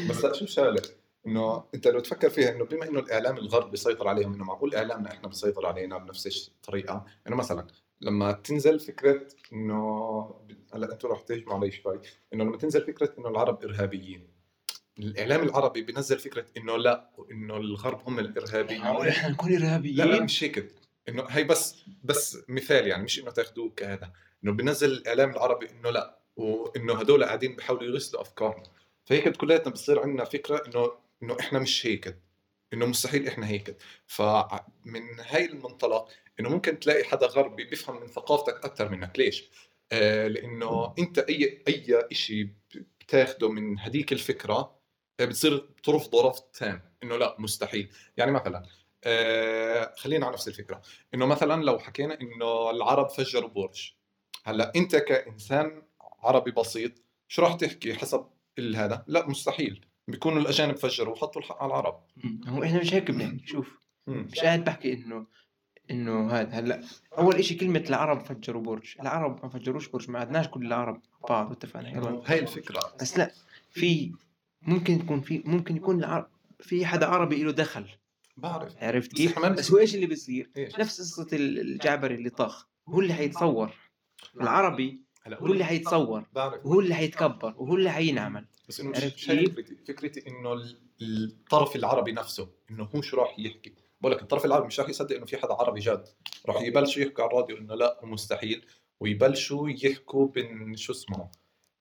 بس 0.10 0.26
شو 0.40 0.46
شغله 0.46 0.82
إنه 1.28 1.64
أنت 1.76 1.88
لو 1.88 2.00
تفكر 2.00 2.30
فيها 2.30 2.50
إنه 2.56 2.66
بما 2.66 2.90
إنه 2.90 3.00
الإعلام 3.00 3.38
الغرب 3.38 3.72
بيسيطر 3.72 4.08
عليهم 4.08 4.34
إنه 4.34 4.44
معقول 4.44 4.76
إعلامنا 4.76 5.12
إحنا 5.12 5.28
بيسيطر 5.28 5.66
علينا 5.66 5.98
بنفس 5.98 6.48
الطريقة 6.56 7.06
إنه 7.28 7.36
مثلا 7.36 7.68
لما 8.02 8.32
تنزل 8.32 8.80
فكرة 8.80 9.28
إنه 9.54 10.46
هلا 10.74 10.94
أنتم 10.94 11.08
رح 11.10 11.22
تهجموا 11.22 11.54
علي 11.56 11.72
شوي 11.72 12.00
إنه 12.34 12.44
لما 12.44 12.58
تنزل 12.58 12.82
فكرة 12.86 13.14
إنه 13.18 13.28
العرب 13.30 13.64
إرهابيين 13.64 14.28
الإعلام 15.00 15.44
العربي 15.44 15.82
بينزل 15.82 16.20
فكرة 16.20 16.46
إنه 16.58 16.78
لا 16.78 17.10
انه 17.32 17.58
الغرب 17.58 18.02
هم 18.08 18.20
الإرهابيين. 18.20 18.82
معقول 18.82 19.08
إحنا 19.08 19.30
نكون 19.30 19.52
لا 19.52 19.58
لا 19.58 19.66
ارهابيين 19.68 20.24
مش 20.24 20.44
هيك 20.44 20.72
إنه 21.10 21.24
هي 21.30 21.44
بس 21.44 21.84
بس 22.04 22.38
مثال 22.50 22.88
يعني 22.88 23.04
مش 23.04 23.20
إنه 23.20 23.32
تاخذوه 23.32 23.70
كهذا 23.76 24.12
إنه 24.44 24.52
بينزل 24.52 24.92
الإعلام 24.92 25.30
العربي 25.30 25.70
إنه 25.72 25.90
لا 25.90 26.20
وإنه 26.36 26.94
هدول 26.94 27.24
قاعدين 27.24 27.56
بيحاولوا 27.56 27.84
يغسلوا 27.84 28.22
افكارنا 28.22 28.64
فهيك 29.06 29.38
كلياتنا 29.38 29.74
بصير 29.74 30.00
عندنا 30.00 30.24
فكرة 30.24 30.64
إنه 30.68 30.92
إنه 31.24 31.38
إحنا 31.40 31.60
مش 31.60 31.86
هيك. 31.86 32.18
إنه 32.76 32.86
مستحيل 32.86 33.28
إحنا 33.28 33.48
هيك. 33.48 33.78
فمن 34.08 35.20
هاي 35.20 35.46
المنطلق 35.46 36.10
إنه 36.40 36.50
ممكن 36.50 36.80
تلاقي 36.80 37.04
حدا 37.04 37.28
غربي 37.28 37.64
بيفهم 37.64 38.02
من 38.02 38.08
ثقافتك 38.08 38.66
أكثر 38.66 38.90
منك. 38.90 39.20
ليش؟ 39.20 39.50
آه 39.92 40.28
لإنه 40.28 40.94
أنت 41.00 41.20
أي 41.20 41.64
أي 41.68 42.16
شيء 42.16 42.50
بتاخده 43.00 43.50
من 43.50 43.80
هديك 43.80 44.14
الفكرة 44.14 44.76
آه، 45.20 45.26
بتصير 45.26 45.58
ترفضه 45.84 46.30
رفض 46.30 46.44
تام. 46.44 46.82
إنه 47.04 47.18
لا 47.18 47.36
مستحيل. 47.40 47.90
يعني 48.18 48.32
مثلا 48.32 48.66
آه 49.04 49.94
خلينا 49.98 50.26
على 50.26 50.34
نفس 50.34 50.48
الفكرة. 50.48 50.82
إنه 51.14 51.26
مثلا 51.26 51.64
لو 51.64 51.80
حكينا 51.80 52.22
إنه 52.22 52.70
العرب 52.70 53.10
فجروا 53.10 53.50
برج 53.50 53.92
هلأ 54.44 54.72
أنت 54.76 54.96
كإنسان 54.96 55.82
عربي 56.02 56.52
بسيط 56.52 56.92
شو 57.28 57.42
راح 57.42 57.54
تحكي 57.54 57.94
حسب 57.94 58.28
هذا؟ 58.60 59.04
لا 59.08 59.28
مستحيل. 59.28 59.86
بيكونوا 60.08 60.42
الأجانب 60.42 60.76
فجروا 60.78 61.14
وحطوا 61.14 61.42
الحق 61.42 61.64
على 61.64 61.70
العرب. 61.70 62.00
هو 62.48 62.64
إحنا 62.64 62.80
مش 62.80 62.94
هيك 62.94 63.12
بنحكي 63.12 63.48
شوف. 63.48 63.80
مش 64.08 64.40
قاعد 64.40 64.64
بحكي 64.64 64.94
انه 64.94 65.26
إنه 65.92 66.32
هذا 66.32 66.50
هلأ. 66.60 66.84
أول 67.18 67.44
شيء 67.46 67.60
كلمة 67.60 67.84
العرب 67.90 68.26
فجروا 68.26 68.62
برج. 68.62 68.96
العرب 69.02 69.40
ما 69.44 69.50
فجروش 69.50 69.88
برج 69.88 70.10
ما 70.10 70.20
عدناش 70.20 70.48
كل 70.48 70.66
العرب 70.66 71.02
بعض 71.30 71.50
واتفقنا. 71.50 71.90
يلا. 71.90 72.22
هاي 72.26 72.40
الفكرة. 72.40 72.80
بس 73.02 73.18
لأ 73.18 73.32
في 73.72 74.12
ممكن 74.62 74.94
يكون 74.94 75.22
في 75.22 75.42
ممكن 75.46 75.76
يكون 75.76 76.00
العرب 76.00 76.28
في 76.60 76.86
حدا 76.86 77.06
عربي 77.08 77.44
له 77.44 77.52
دخل. 77.52 77.86
بعرف. 78.38 78.84
عرفت 78.84 79.14
كيف؟ 79.14 79.40
بس 79.40 79.72
هو 79.72 79.78
إيش 79.78 79.96
اللي 79.96 80.06
بيصير؟ 80.06 80.50
إيش؟ 80.58 80.80
نفس 80.80 81.02
قصة 81.02 81.28
ال- 81.34 81.60
الجعبري 81.60 82.16
اللي 82.16 82.30
طاخ. 82.30 82.66
هو 82.90 83.00
اللي 83.00 83.14
حيتصور. 83.14 83.72
العربي 84.42 85.02
هلا 85.26 85.40
هو 85.40 85.46
اللي 85.46 85.64
حيتصور 85.66 86.24
وهو 86.36 86.80
اللي 86.80 86.96
حيتكبر 86.96 87.54
وهو 87.58 87.76
اللي 87.76 87.92
حينعمل. 87.92 88.46
بس 88.70 88.80
إنه 88.80 88.90
مش, 88.90 89.30
هاي؟ 89.30 89.46
فكرتي 89.46 89.76
فكرتي 89.88 90.28
إنه 90.28 90.54
ال- 90.54 90.78
الطرف 91.02 91.76
العربي 91.76 92.12
نفسه 92.12 92.50
إنه 92.72 92.84
هو 92.96 93.02
شو 93.02 93.18
راح 93.18 93.40
يحكي. 93.40 93.74
بقول 94.02 94.14
لك 94.16 94.22
الطرف 94.22 94.46
العربي 94.46 94.68
مش 94.68 94.80
راح 94.80 94.90
يصدق 94.90 95.16
إنه 95.16 95.26
في 95.26 95.38
حدا 95.38 95.54
عربي 95.54 95.80
جاد. 95.80 96.08
راح 96.46 96.62
يبلشوا 96.62 97.02
يحكوا 97.04 97.24
على 97.24 97.32
الراديو 97.34 97.58
إنه 97.58 97.76
لا 97.76 98.00
مستحيل. 98.04 98.66
ويبلشوا 99.00 99.70
يحكوا 99.70 100.28
بين 100.28 100.76
شو 100.76 100.94
اسمه 100.94 101.30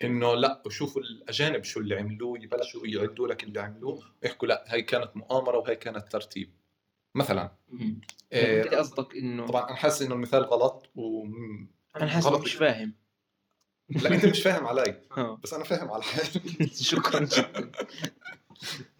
إنه 0.04 0.34
لا 0.34 0.62
وشوفوا 0.66 1.02
الأجانب 1.02 1.64
شو 1.64 1.80
اللي 1.80 1.94
عملوه 1.98 2.38
يبلشوا 2.38 2.86
يعدوا 2.86 3.28
لك 3.28 3.44
اللي 3.44 3.60
عملوه. 3.60 4.02
ويحكوا 4.22 4.48
لا 4.48 4.64
هي 4.68 4.82
كانت 4.82 5.10
مؤامرة 5.16 5.58
وهي 5.58 5.76
كانت 5.76 6.08
ترتيب. 6.12 6.50
مثلا. 7.14 7.52
إيه، 8.32 8.62
أنت 8.62 8.74
قصدك 8.74 9.16
إنه 9.16 9.46
طبعا 9.46 9.68
أنا 9.68 9.76
حاسس 9.76 10.02
إنه 10.02 10.14
المثال 10.14 10.44
غلط 10.44 10.90
و 10.94 11.24
أنا 11.96 12.06
حاسس. 12.06 12.26
مش 12.26 12.54
فاهم. 12.54 12.94
لا 13.90 14.14
انت 14.14 14.26
مش 14.26 14.42
فاهم 14.42 14.66
علي. 14.66 15.00
آه. 15.16 15.40
بس 15.42 15.54
أنا 15.54 15.64
فاهم 15.64 15.90
على 15.90 16.02
حالي 16.02 16.66
شكرا 16.90 17.20
جدا. 17.24 17.70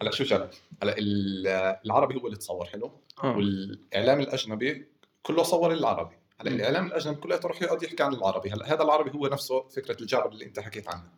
هلا 0.01 0.11
شو 0.11 0.23
شغله 0.23 0.49
هلا 0.83 0.97
ال- 0.97 1.47
العربي 1.85 2.15
هو 2.15 2.25
اللي 2.25 2.37
تصور 2.37 2.65
حلو؟ 2.65 2.91
آه. 3.23 3.37
والإعلام 3.37 4.19
الأجنبي 4.19 4.87
كله 5.21 5.43
صور 5.43 5.73
العربي. 5.73 6.15
هلا. 6.41 6.51
الإعلام 6.51 6.85
الأجنبي 6.87 7.19
كله 7.21 7.35
يروح 7.35 7.61
يقعد 7.61 7.83
يحكي 7.83 8.03
عن 8.03 8.13
العربي. 8.13 8.49
هلا 8.49 8.73
هذا 8.73 8.83
العربي 8.83 9.11
هو 9.17 9.27
نفسه 9.27 9.67
فكرة 9.67 10.01
الجعبر 10.01 10.31
اللي 10.31 10.45
أنت 10.45 10.59
حكيت 10.59 10.87
عنها. 10.87 11.11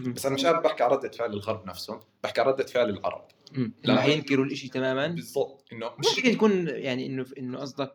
بس 0.00 0.26
أنا 0.26 0.34
مش 0.34 0.46
قاعد 0.46 0.62
بحكي 0.62 0.82
على 0.82 0.94
ردة 0.96 1.10
فعل 1.10 1.32
الغرب 1.32 1.66
نفسهم 1.66 2.00
بحكي 2.24 2.40
على 2.40 2.50
ردة 2.50 2.64
فعل 2.66 2.90
العرب. 2.90 3.24
لا. 3.52 3.70
لما 3.84 4.00
حينكروا 4.00 4.44
الإشي 4.44 4.68
تماما. 4.68 5.06
بالضبط. 5.06 5.64
إنه 5.72 5.90
مش 5.98 6.06
ممكن 6.18 6.30
يكون 6.30 6.68
يعني 6.68 7.06
انه 7.06 7.26
إنه 7.38 7.58
قصدك 7.58 7.94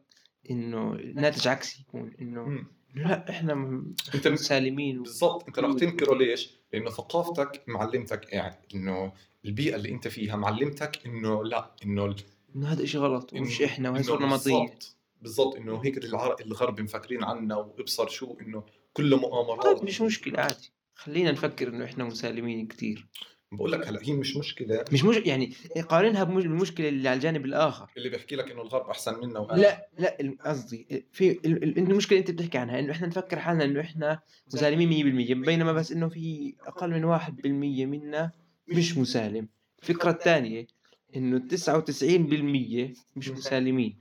إنه 0.52 0.94
ناتج 1.16 1.48
عكسي 1.48 1.82
يكون 1.88 2.14
إنه 2.22 2.64
لا 2.96 3.30
إحنا 3.30 3.54
م- 3.54 3.96
أنت 4.16 4.28
سالمين 4.28 5.00
و... 5.00 5.04
بالضبط. 5.04 5.48
أنت 5.48 5.60
رح 5.60 5.74
تنكره 5.74 6.16
ليش؟ 6.18 6.50
لأنه 6.74 6.90
ثقافتك 6.90 7.64
معلمتك 7.68 8.34
يعني 8.34 8.56
إنه 8.76 9.14
البيئة 9.46 9.76
اللي 9.76 9.90
أنت 9.90 10.08
فيها 10.08 10.36
معلمتك 10.36 11.06
إنه 11.06 11.44
لا 11.44 11.76
إنه 11.86 12.06
ال- 12.06 12.16
إنه 12.56 12.68
هذا 12.68 12.84
إشي 12.84 12.98
غلط 12.98 13.34
ومش 13.34 13.62
إحنا 13.62 13.90
وهي 13.90 14.04
صرنا 14.04 14.26
مطية 14.28 14.54
بالضبط 14.54 14.96
بالضبط. 15.22 15.56
إنه 15.56 15.82
هيك 15.86 15.98
الغرب 16.42 16.82
مفكرين 16.82 17.24
عنا 17.24 17.56
وابصر 17.56 18.08
شو 18.08 18.36
إنه 18.42 18.64
كله 18.94 19.18
مؤامرات. 19.18 19.64
طيب 19.78 19.84
مش 19.88 20.02
مشكلة 20.02 20.40
عادي. 20.40 20.72
خلينا 20.96 21.32
نفكر 21.32 21.68
إنه 21.68 21.86
إحنا 21.86 22.04
مسالمين 22.04 22.68
كثير 22.68 23.08
بقول 23.52 23.72
لك 23.72 23.88
هلا 23.88 24.00
هي 24.04 24.14
مش 24.14 24.38
مشكلة 24.38 24.86
مش 24.92 25.04
مش 25.04 25.16
يعني 25.18 25.54
قارنها 25.90 26.24
بالمشكلة 26.24 26.90
اللي 26.90 27.10
على 27.10 27.16
الجانب 27.18 27.46
الآخر. 27.46 27.90
اللي 27.98 28.10
بيحكي 28.10 28.36
لك 28.36 28.52
إنه 28.52 28.62
الغرب 28.62 28.90
أحسن 28.90 29.20
منا 29.20 29.40
وأنا. 29.40 29.62
لا 29.62 29.88
لا 30.00 30.36
قصدي 30.46 31.06
في 31.12 31.32
ال- 31.32 31.64
ال- 31.64 31.78
المشكلة 31.78 32.20
اللي 32.20 32.30
أنت 32.30 32.40
بتحكي 32.42 32.58
عنها 32.58 32.80
إنه 32.80 32.92
إحنا 32.92 33.08
نفكر 33.08 33.40
حالنا 33.40 33.64
إنه 33.64 33.82
إحنا 33.82 34.20
مسالمين 34.54 34.90
100% 34.90 35.46
بينما 35.46 35.74
بس 35.74 35.92
إنه 35.92 36.10
في 36.10 36.54
أقل 36.68 36.90
من 36.92 37.04
1% 37.20 37.86
منا 37.86 38.32
مش 38.68 38.98
مسالم. 38.98 39.48
الفكرة 39.82 40.10
الثانية 40.12 40.68
إنه 41.16 41.40
99% 41.40 42.94
مش 43.16 43.30
مسالمين. 43.30 44.00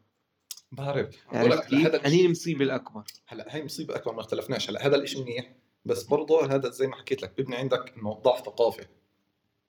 بعرف. 0.72 1.16
عرفت 1.28 1.68
كيف؟ 1.68 1.86
هذا 1.86 2.00
هني 2.04 2.26
المصيبة 2.26 2.64
الأكبر. 2.64 3.02
هلا 3.26 3.56
هي 3.56 3.64
مصيبة 3.64 3.96
أكبر 3.96 4.12
ما 4.14 4.20
اختلفناش. 4.20 4.70
هلا 4.70 4.86
هذا 4.86 4.96
الشيء 4.96 5.22
منيح 5.22 5.52
بس 5.84 6.02
برضه 6.04 6.54
هذا 6.54 6.70
زي 6.70 6.86
ما 6.86 6.96
حكيت 6.96 7.22
لك 7.22 7.36
بيبني 7.36 7.56
عندك 7.56 7.94
إنه 7.96 8.12
ضعف 8.12 8.38
ثقافي. 8.46 8.82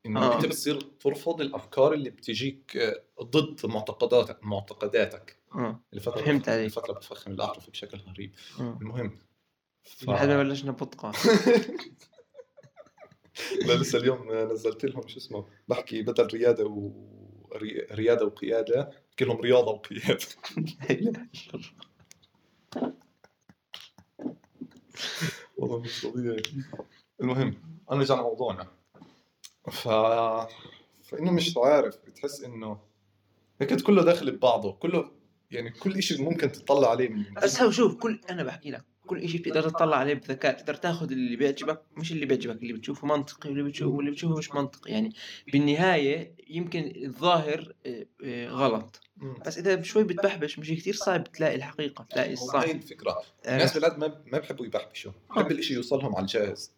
انه 0.05 0.19
آه. 0.21 0.35
أنت 0.35 0.45
بتصير 0.45 0.81
ترفض 0.81 1.41
الأفكار 1.41 1.93
اللي 1.93 2.09
بتجيك 2.09 2.77
آه، 2.77 3.03
ضد 3.23 3.65
معتقداتك 3.65 4.37
معتقداتك. 4.45 5.39
آه. 5.55 5.79
الفترة 5.93 6.21
فهمت 6.21 6.49
عليك. 6.49 6.65
الفترة 6.65 6.93
بتفخم 6.93 7.31
الاعرف 7.31 7.69
بشكل 7.69 7.97
غريب. 7.97 8.33
آه. 8.59 8.77
المهم 8.81 9.17
ف... 9.83 10.09
ما 10.09 10.43
بلشنا 10.43 10.71
بودكاست 10.71 11.27
لا 13.67 13.73
لسه 13.73 13.99
اليوم 13.99 14.31
نزلت 14.31 14.85
لهم 14.85 15.07
شو 15.07 15.17
اسمه 15.17 15.45
بحكي 15.67 16.01
بدل 16.01 16.27
ريادة 16.27 16.65
و 16.65 16.91
ري- 17.55 17.87
ريادة 17.91 18.25
وقيادة 18.25 18.83
بحكي 19.09 19.25
لهم 19.25 19.41
رياضة 19.41 19.71
وقيادة. 19.71 20.25
والله 25.57 25.79
مش 25.79 26.01
طبيعي. 26.01 26.41
المهم 27.21 27.61
نرجع 27.91 28.15
لموضوعنا 28.15 28.67
ف 29.69 29.87
فإنه 31.03 31.31
مش 31.31 31.57
عارف 31.57 31.97
بتحس 32.07 32.43
إنه 32.43 32.79
هيك 33.61 33.81
كله 33.81 34.03
داخل 34.03 34.31
ببعضه 34.31 34.73
كله 34.73 35.11
يعني 35.51 35.69
كل 35.69 36.03
شيء 36.03 36.21
ممكن 36.21 36.51
تطلع 36.51 36.89
عليه 36.89 37.09
من 37.09 37.23
بس 37.43 37.61
هو 37.61 37.71
شوف 37.71 37.95
كل 37.95 38.21
أنا 38.29 38.43
بحكي 38.43 38.71
لك 38.71 38.83
كل 39.09 39.29
شيء 39.29 39.41
بتقدر 39.41 39.69
تطلع 39.69 39.97
عليه 39.97 40.13
بذكاء 40.13 40.53
تقدر 40.53 40.73
تاخذ 40.73 41.11
اللي 41.11 41.35
بيعجبك 41.35 41.81
مش 41.97 42.11
اللي 42.11 42.25
بيعجبك 42.25 42.61
اللي 42.61 42.73
بتشوفه 42.73 43.07
منطقي 43.07 43.49
واللي 43.49 43.63
بتشوفه 43.63 43.95
واللي 43.95 44.11
بتشوفه 44.11 44.37
مش 44.37 44.51
منطقي. 44.51 44.91
يعني 44.91 45.13
بالنهاية 45.53 46.35
يمكن 46.49 46.93
الظاهر 47.05 47.73
آه، 47.85 48.05
آه، 48.23 48.49
غلط. 48.49 49.01
بس 49.45 49.57
إذا 49.57 49.81
شوي 49.81 50.03
بتبحبش 50.03 50.59
مش 50.59 50.71
كثير 50.71 50.93
صعب 50.93 51.23
تلاقي 51.23 51.55
الحقيقة 51.55 52.03
تلاقي 52.09 52.33
الصح. 52.33 52.55
هاي 52.55 52.71
الفكرة. 52.71 53.21
الناس 53.47 53.73
بالعادة 53.73 53.97
ما 53.97 54.21
ما 54.25 54.37
بحبوا 54.39 54.65
يبحبشوا 54.65 55.11
بحب 55.29 55.51
الشيء 55.51 55.77
يوصلهم 55.77 56.15
على 56.15 56.21
الجاهز. 56.21 56.71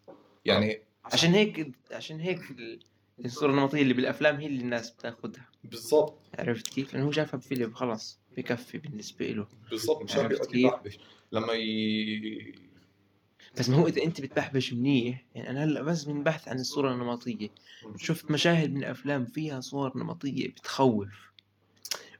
يعني 0.46 0.82
عشان 1.06 1.34
هيك 1.34 1.72
عشان 1.92 2.20
هيك 2.20 2.52
ال- 2.52 2.80
الصورة 3.26 3.52
النمطية 3.52 3.82
اللي 3.82 3.94
بالأفلام 3.94 4.36
هي 4.36 4.48
اللي 4.48 4.62
الناس 4.62 4.92
بتاخذها 4.92 5.50
بالضبط. 5.64 6.20
عرفت 6.40 6.68
كيف؟ 6.68 6.94
لأنه 6.94 7.06
هو 7.06 7.12
شافها 7.12 7.38
بفيلم 7.38 7.74
خلاص 7.74 8.20
بكفي 8.38 8.78
بالنسبة 8.78 9.26
له. 9.32 9.48
بالضبط. 9.70 10.02
مش 10.04 10.16
عارف 10.16 10.26
عرفت 10.26 10.56
يقعد 10.56 10.82
كيف؟ 10.82 10.94
يبحبش. 10.96 11.00
لما 11.32 11.54
ي... 11.54 12.54
بس 13.60 13.70
ما 13.70 13.78
هو 13.78 13.88
إذا 13.88 14.04
أنت 14.04 14.22
بتبحبش 14.22 14.74
منيح 14.74 15.26
يعني 15.36 15.50
أنا 15.50 15.64
هلأ 15.64 15.82
بس 15.82 16.08
من 16.08 16.24
بحث 16.24 16.48
عن 16.48 16.60
الصورة 16.60 16.94
النمطية. 16.94 17.50
شفت 17.98 18.32
مشاهد 18.32 18.74
من 18.74 18.84
افلام 18.84 19.26
فيها 19.26 19.60
صور 19.60 19.98
نمطية 19.98 20.48
بتخوف. 20.48 21.08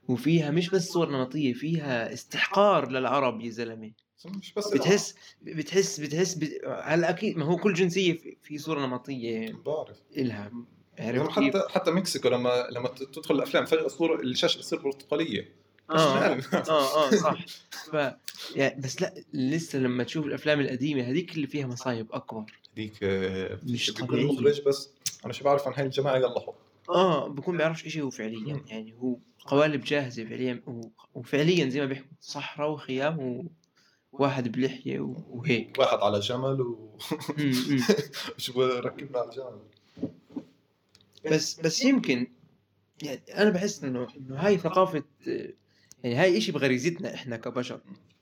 وفيها 0.08 0.50
مش 0.50 0.70
بس 0.70 0.88
صور 0.88 1.10
نمطية 1.10 1.52
فيها 1.52 2.12
استحقار 2.12 2.90
للعرب 2.90 3.40
يا 3.40 3.50
زلمة. 3.50 3.90
مش 4.26 4.52
بس 4.54 4.68
بتحس 4.68 5.14
بتحس 5.42 6.00
بتحس 6.00 6.34
بت... 6.34 6.50
هلا 6.82 7.10
أكيد 7.10 7.36
ما 7.36 7.44
هو 7.44 7.56
كل 7.56 7.74
جنسية 7.74 8.12
في- 8.42 8.58
صورة 8.58 8.86
نمطية 8.86 9.52
بعرف. 9.66 9.96
يعني 10.96 11.18
عرفت 11.18 11.38
كيف؟ 11.38 11.56
حتى 11.56 11.72
حتى 11.72 11.90
مكسيكو 11.90 12.28
لما 12.28 12.66
لما 12.70 12.88
تدخل 12.88 13.34
الأفلام 13.34 13.64
فجأة 13.66 13.86
الصورة 13.86 14.20
الشاشة 14.20 14.58
بتصير 14.58 14.78
برتقالية. 14.78 15.48
آه 15.90 15.94
مش 15.94 16.22
عارف. 16.22 16.54
آه 16.70 17.06
آه 17.06 17.10
صح. 17.10 17.44
ف 17.70 17.96
يعني 18.56 18.80
بس 18.80 19.02
لا 19.02 19.14
لسه 19.32 19.78
لما 19.78 20.04
تشوف 20.04 20.26
الأفلام 20.26 20.60
القديمة 20.60 21.02
هذيك 21.02 21.34
اللي 21.34 21.46
فيها 21.46 21.66
مصايب 21.66 22.12
أكبر. 22.12 22.44
هذيك 22.76 22.92
آه، 23.02 23.58
مش. 23.62 24.00
المخرج 24.00 24.62
بس؟ 24.62 24.90
أنا 25.24 25.32
شو 25.32 25.44
بعرف 25.44 25.68
عن 25.68 25.74
هاي 25.76 25.84
الجماعة 25.86 26.16
يلا 26.16 26.40
حط. 26.40 26.54
آه 26.88 27.28
بكون 27.28 27.56
بيعرفش 27.56 27.86
اشي 27.86 28.00
هو 28.00 28.10
فعليا. 28.10 28.62
يعني 28.66 28.94
هو 29.02 29.16
قوالب 29.46 29.84
جاهزة 29.84 30.24
فعليا 30.24 30.62
وفعليا 31.14 31.68
زي 31.68 31.80
ما 31.80 31.86
بيحكوا 31.86 32.08
صحراء 32.20 32.70
وخيام 32.70 33.48
وواحد 34.12 34.52
بلحية 34.52 35.00
و- 35.00 35.16
وهيك 35.30 35.78
واحد 35.78 35.98
على 35.98 36.20
جمل 36.20 36.60
و. 36.60 36.98
شو 38.36 38.62
ركبنا 38.62 39.18
على 39.18 39.28
الجمل 39.30 39.60
بس 41.30 41.60
بس 41.60 41.84
يمكن 41.84 42.26
يعني 43.02 43.20
أنا 43.36 43.50
بحس 43.50 43.84
انه 43.84 44.08
إنه 44.16 44.36
هاي 44.36 44.58
ثقافة 44.58 45.02
آه، 45.28 45.48
يعني 46.04 46.14
هاي 46.16 46.38
إشي 46.38 46.52
بغريزتنا 46.52 47.14
إحنا 47.14 47.36
كبشر 47.36 47.80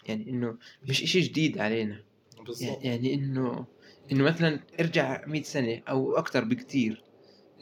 يعني 0.09 0.31
إنه 0.31 0.59
مش 0.89 1.03
إشي 1.03 1.21
جديد 1.21 1.59
علينا 1.59 2.03
بالضبط 2.47 2.61
يعني 2.85 2.85
يعني 2.87 3.15
انه 3.15 3.67
إنه 4.13 4.25
مثلا 4.25 4.61
ارجع 4.81 5.27
100 5.27 5.43
سنة 5.43 5.83
أو 5.89 6.17
أكثر 6.19 6.45
بكتير 6.45 7.03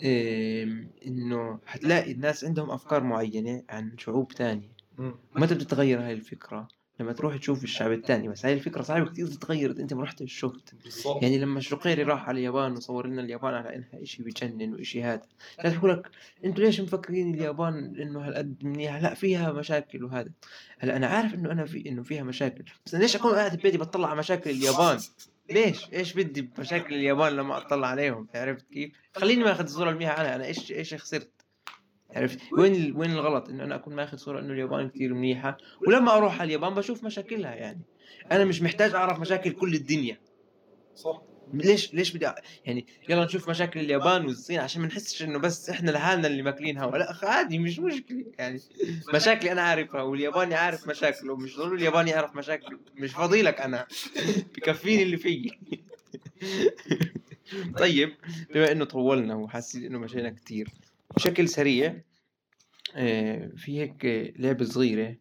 آم، 0.05 0.91
إنه 1.07 1.59
حتلاقي 1.67 2.13
الناس 2.13 2.45
عندهم 2.45 2.71
أفكار 2.71 3.03
معينة 3.03 3.63
عن 3.69 3.99
شعوب 3.99 4.33
تانية 4.33 4.69
مم. 4.99 5.15
متى 5.37 5.55
بتتغير 5.55 6.01
هاي 6.01 6.13
الفكرة؟ 6.13 6.69
لما 7.01 7.13
تروح 7.13 7.37
تشوف 7.37 7.65
الشعب 7.65 7.93
التاني 7.93 8.29
بس 8.29 8.47
هاي 8.47 8.53
الفكرة 8.55 8.83
صعبة 8.83 9.11
كتير 9.11 9.27
تتغير 9.27 9.71
أنت 9.71 9.95
ما 9.95 10.03
رحت 10.03 10.25
شفت 10.25 10.75
يعني 11.23 11.39
لما 11.39 11.59
الشقيري 11.59 12.03
راح 12.03 12.29
على 12.29 12.39
اليابان 12.39 12.73
وصور 12.73 13.07
لنا 13.07 13.23
اليابان 13.23 13.55
على 13.55 13.77
إنها 13.77 14.03
إشي 14.03 14.23
بجنن 14.23 14.75
وإشي 14.75 15.03
هذا 15.03 15.23
لا 15.65 15.71
تقول 15.71 15.91
لك 15.91 16.11
أنتوا 16.45 16.65
ليش 16.65 16.81
مفكرين 16.81 17.35
اليابان 17.35 17.97
إنه 18.01 18.21
هالقد 18.21 18.55
منيحه 18.63 19.01
لا 19.01 19.15
فيها 19.15 19.53
مشاكل 19.53 20.05
وهذا. 20.05 20.31
هلأ 20.79 20.97
أنا 20.97 21.07
عارف 21.07 21.35
إنه 21.35 21.53
أنا 21.53 21.65
في 21.65 21.89
إنه 21.89 22.03
فيها 22.03 22.23
مشاكل. 22.23 22.65
بس 22.87 22.95
ليش 22.95 23.17
أكون 23.17 23.33
قاعد 23.33 23.57
ببيتي 23.57 23.79
بطلع 23.79 24.09
على 24.09 24.19
مشاكل 24.19 24.51
اليابان؟ 24.51 24.99
ليش؟ 25.51 25.93
إيش 25.93 26.13
بدي 26.13 26.43
بمشاكل 26.43 26.95
اليابان 26.95 27.33
لما 27.33 27.57
أطلع 27.57 27.87
عليهم؟ 27.89 28.29
عرفت 28.35 28.67
كيف؟ 28.73 28.93
خليني 29.17 29.45
ما 29.45 29.53
أخذ 29.53 29.65
الصورة 29.65 29.91
المنيحه 29.91 30.21
أنا 30.21 30.35
أنا 30.35 30.45
إيش 30.45 30.73
إيش 30.73 30.95
خسرت؟ 30.95 31.38
عرفت؟ 32.17 32.39
وين 32.53 32.75
ال- 32.75 32.97
وين 32.97 33.11
الغلط؟ 33.11 33.49
إنه 33.49 33.65
أنا 33.65 33.75
أكون 33.75 33.95
ماخذ 33.95 34.17
صورة 34.17 34.41
إنه 34.41 34.53
اليابان 34.53 34.89
كثير 34.89 35.15
منيحة 35.15 35.57
ولما 35.87 36.17
أروح 36.17 36.35
على 36.41 36.47
اليابان 36.49 36.75
بشوف 36.75 37.05
مشاكلها 37.05 37.55
يعني. 37.55 37.81
أنا 38.33 38.45
مش 38.45 38.63
محتاج 38.63 38.95
أعرف 38.95 39.21
مشاكل 39.21 39.51
كل 39.53 39.75
الدنيا. 39.75 40.19
صح. 40.95 41.23
ليش 41.55 41.95
ليش 41.95 42.17
بدي 42.17 42.29
يعني 42.65 42.87
يلا 43.09 43.25
نشوف 43.25 43.51
مشاكل 43.51 43.81
اليابان 43.81 44.27
والصين 44.27 44.59
عشان 44.61 44.81
ما 44.83 44.87
نحسش 44.89 45.23
إنه 45.23 45.39
بس 45.39 45.71
إحنا 45.71 45.91
لحالنا 45.91 46.27
اللي 46.27 46.43
ماكلين 46.43 46.79
هوا 46.79 46.99
لا 46.99 47.17
عادي 47.23 47.59
مش 47.59 47.79
مشكلة 47.79 48.25
يعني. 48.39 48.61
مشاكلي 49.15 49.53
أنا 49.53 49.63
عارفها 49.63 50.03
والياباني 50.03 50.55
عارف 50.55 50.89
مشاكله 50.89 51.37
مش 51.37 51.57
ضروري 51.57 51.77
الياباني 51.79 52.11
يعرف 52.11 52.37
مشاكله. 52.37 52.79
مش 52.97 53.13
فاضي 53.13 53.43
لك 53.43 53.61
أنا. 53.61 53.87
بكفيني 54.57 55.03
اللي 55.03 55.17
فيي. 55.17 55.59
طيب 57.79 58.15
بما 58.55 58.73
إنه 58.73 58.85
طولنا 58.85 59.35
وحسيت 59.35 59.85
إنه 59.85 59.99
مشينا 59.99 60.31
كتير. 60.31 60.69
بشكل 61.17 61.49
سريع 61.49 62.03
آه، 62.95 63.53
في 63.57 63.81
هيك 63.81 64.05
لعبة 64.39 64.65
صغيرة 64.65 65.17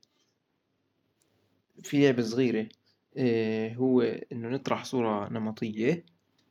في 1.84 2.04
لعبة 2.04 2.24
صغيرة 2.24 2.70
آه، 3.18 3.74
هو 3.74 4.02
إنه 4.02 4.50
نطرح 4.50 4.86
صورة 4.86 5.30
نمطية. 5.30 6.06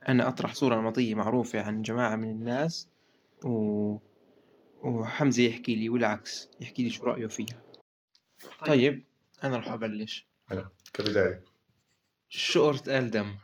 أنا 0.08 0.28
أطرح 0.28 0.54
صورة 0.54 0.80
نمطية 0.80 1.14
معروفة 1.14 1.60
عن 1.60 1.82
جماعة 1.82 2.16
من 2.16 2.30
الناس 2.30 2.88
و... 3.44 3.96
وحمزة 4.82 5.42
يحكي 5.42 5.76
لي 5.76 5.88
والعكس 5.88 6.48
يحكي 6.60 6.82
لي 6.82 6.90
شو 6.90 7.04
رأيه 7.04 7.26
فيها. 7.26 7.62
طيب. 8.66 9.04
أنا 9.44 9.56
راح 9.56 9.68
أبلش. 9.68 10.26
كبداية. 10.92 11.44
شقرة 12.28 12.98
آل 12.98 13.10
دم 13.10 13.36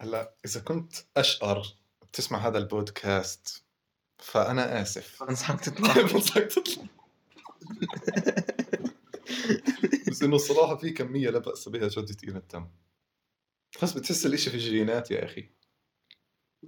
هلأ 0.00 0.34
إذا 0.44 0.60
كنت 0.60 0.92
أشقر 1.16 1.62
بتسمع 2.12 2.38
هذا 2.48 2.58
البودكاست 2.58 3.64
فأنا 4.18 4.82
آسف. 4.82 5.22
أنصحك 5.28 5.60
تطلع. 5.64 6.02
بنصحك 6.02 6.46
تطلع. 6.46 6.82
بس 10.08 10.22
إنه 10.22 10.36
الصراحة 10.36 10.76
في 10.76 10.90
كمية 10.90 11.30
لا 11.30 11.38
بأس 11.38 11.68
بها 11.68 11.88
جد 11.88 12.14
تقيلة 12.16 12.38
الدم 12.38 12.68
بس 13.82 13.92
بتحس 13.92 14.26
الإشي 14.26 14.50
في 14.50 14.56
الجينات 14.56 15.10
يا 15.10 15.24
أخي. 15.24 15.50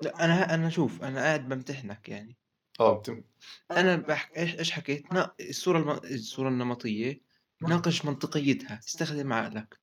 لا 0.03 0.25
أنا 0.25 0.55
أنا 0.55 0.71
شوف 0.71 1.03
أنا 1.03 1.21
قاعد 1.21 1.49
بمتحنك 1.49 2.09
يعني. 2.09 2.37
آه 2.81 2.99
بتم... 2.99 3.25
أنا 3.71 3.97
بحكي 3.97 4.37
إيش 4.41 4.59
إيش 4.59 4.71
حكيت؟ 4.71 5.13
نا... 5.13 5.35
الصورة 5.41 5.79
الم... 5.79 5.91
الصورة 5.91 6.49
النمطية 6.49 7.21
ناقش 7.63 8.05
منطقيتها 8.05 8.79
استخدم 8.79 9.33
عقلك. 9.33 9.79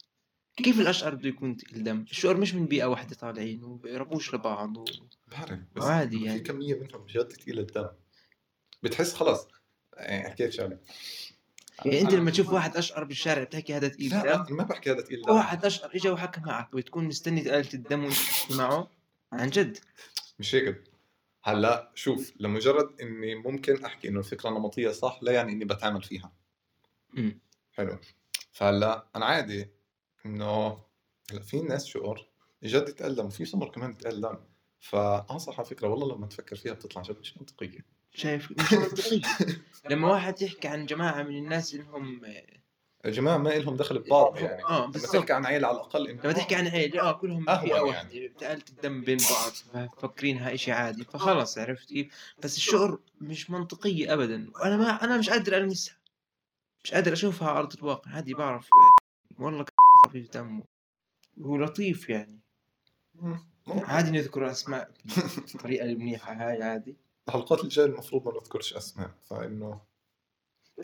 كيف 0.62 0.80
الأشقر 0.80 1.16
بده 1.16 1.30
يكون 1.30 1.58
تقيل 1.58 1.84
دم؟ 1.84 2.06
الشقر 2.12 2.38
مش 2.38 2.54
من 2.54 2.66
بيئة 2.66 2.86
واحدة 2.86 3.16
طالعين 3.16 3.64
وبيقربوش 3.64 4.34
لبعض 4.36 4.78
و... 4.78 4.86
بعرف 5.28 5.60
بس 5.76 5.84
عادي 5.84 6.20
في 6.20 6.26
يعني. 6.26 6.40
كمية 6.40 6.76
منهم 6.76 7.06
جد 7.06 7.28
تقيلة 7.28 7.62
الدم. 7.62 7.88
بتحس 8.84 9.14
خلاص. 9.14 9.48
يعني 9.98 10.30
حكيت 10.30 10.54
شغلة. 10.54 10.80
يعني 11.86 12.02
أنت 12.02 12.14
لما 12.14 12.32
تشوف 12.32 12.50
واحد 12.54 12.78
أشقر 12.78 13.04
بالشارع 13.04 13.44
بتحكي 13.44 13.74
هذا 13.74 13.88
تقيل 13.88 14.12
لا 14.12 14.46
ما 14.50 14.64
بحكي 14.64 14.92
هذا 14.92 15.02
تقيل. 15.02 15.22
دم 15.22 15.34
واحد 15.34 15.66
أشقر 15.66 15.96
إجا 15.96 16.12
وحكى 16.12 16.42
معك 16.42 16.76
بتكون 16.76 17.04
مستني 17.06 17.42
تقالة 17.42 17.70
الدم 17.74 18.10
معه 18.58 18.92
عن 19.32 19.50
جد. 19.50 19.78
مش 20.40 20.56
هيك. 20.56 20.84
هلأ 21.44 21.92
شوف 21.96 22.34
لمجرد 22.40 23.02
إني 23.02 23.36
ممكن 23.36 23.86
أحكي 23.86 24.08
إنه 24.08 24.20
الفكرة 24.20 24.50
النمطية 24.50 24.92
صح 24.92 25.20
لا 25.22 25.32
يعني 25.32 25.52
إني 25.52 25.66
بتعامل 25.66 26.04
فيها. 26.04 26.32
أمم. 27.18 27.40
حلو. 27.74 27.98
فهلأ 28.52 29.06
أنا 29.16 29.26
عادي. 29.26 29.70
انه 30.26 30.68
هلا 31.32 31.42
في 31.42 31.62
ناس 31.62 31.86
شعور 31.86 32.26
جد 32.64 32.90
يتألم 32.90 33.26
وفي 33.26 33.46
سمر 33.46 33.70
كمان 33.70 33.92
يتألم 33.92 34.40
فأنصح 34.80 35.60
على 35.60 35.68
فكرة 35.70 35.88
والله 35.88 36.16
لما 36.16 36.28
تفكر 36.28 36.56
فيها 36.56 36.74
بتطلع 36.74 37.02
جد 37.02 37.20
مش 37.20 37.38
منطقية. 37.38 37.86
شايف؟ 38.14 38.52
مش 38.52 38.74
منطقي 38.74 39.22
لما 39.90 40.08
واحد 40.12 40.42
يحكي 40.42 40.68
عن 40.68 40.86
جماعة 40.86 41.24
من 41.24 41.38
الناس 41.38 41.74
إنهم 41.74 42.26
يا 43.06 43.10
جماعة 43.12 43.38
ما 43.38 43.50
لهم 43.50 43.76
دخل 43.76 44.00
ببعض 44.00 44.38
يعني. 44.38 44.64
آه، 44.64 44.78
لما 44.82 44.86
بالضبط. 44.92 45.12
تحكي 45.14 45.34
عن 45.34 45.46
عيلة 45.46 45.68
على 45.68 45.76
الأقل 45.78 46.08
إنه 46.08 46.22
لما 46.24 46.34
تحكي 46.34 46.56
عن 46.56 46.68
عيلة 46.68 47.02
آه 47.02 47.12
كلهم 47.12 47.46
بيئة 47.46 47.86
يعني. 47.94 48.28
بتقالة 48.28 48.64
الدم 48.70 49.02
بين 49.04 49.18
بعض 49.18 49.88
فاكرينها 49.98 50.54
إشي 50.54 50.72
عادي 50.72 51.04
فخلص 51.04 51.58
عرفت 51.58 51.88
كيف؟ 51.90 52.34
بس 52.44 52.58
الشعر 52.58 53.00
مش 53.22 53.50
منطقية 53.50 54.14
ابدا. 54.14 54.52
وأنا 54.56 54.78
ما 54.78 55.04
أنا 55.04 55.18
مش 55.18 55.30
قادر 55.30 55.58
ألمسها. 55.58 55.98
مش 56.84 56.94
قادر 56.94 57.14
أشوفها 57.14 57.50
على 57.50 57.60
أرض 57.60 57.74
الواقع. 57.74 58.12
عادي 58.12 58.34
بعرف. 58.34 58.70
والله 59.40 59.64
خفيف 60.12 60.30
دمه. 60.30 60.64
هو 61.42 61.58
لطيف 61.58 62.10
يعني. 62.10 62.40
عادي 63.68 64.12
نذكر 64.12 64.52
أسماء. 64.52 64.92
بالطريقة 65.38 65.86
المنيحة 65.86 66.34
هاي 66.34 66.64
عادي. 66.64 66.96
الحلقات 67.28 67.64
الجايه 67.64 67.86
المفروض 67.86 68.26
ما 68.26 68.32
نذكرش 68.32 68.74
أسماء 68.74 69.12
فإنه 69.30 69.82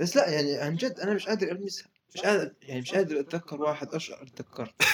بس 0.01 0.15
لا 0.15 0.29
يعني 0.29 0.55
عن 0.55 0.75
جد 0.75 0.99
أنا 0.99 1.13
مش 1.13 1.27
قادر 1.27 1.51
ألمسها. 1.51 1.87
مش 2.15 2.21
قادر 2.21 2.53
يعني 2.61 2.81
مش 2.81 2.93
قادر 2.93 3.19
أتذكر 3.19 3.61
واحد 3.61 3.95
اشقر 3.95 4.27
تذكرت. 4.27 4.73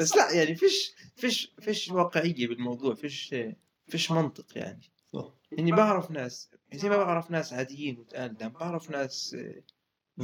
بس 0.00 0.16
لا 0.16 0.32
يعني 0.32 0.54
فيش 0.54 0.94
فيش 1.16 1.52
فيش 1.60 1.90
واقعية 1.90 2.48
بالموضوع 2.48 2.94
فيش 2.94 3.34
فيش 3.86 4.10
منطق 4.10 4.58
يعني. 4.58 4.90
صح. 5.12 5.34
يعني 5.52 5.72
بعرف 5.72 6.10
ناس 6.10 6.50
زي 6.74 6.88
ما 6.88 6.96
بعرف 6.96 7.30
ناس 7.30 7.52
عاديين 7.52 7.98
وتقدم 7.98 8.48
بعرف 8.48 8.90
ناس 8.90 9.36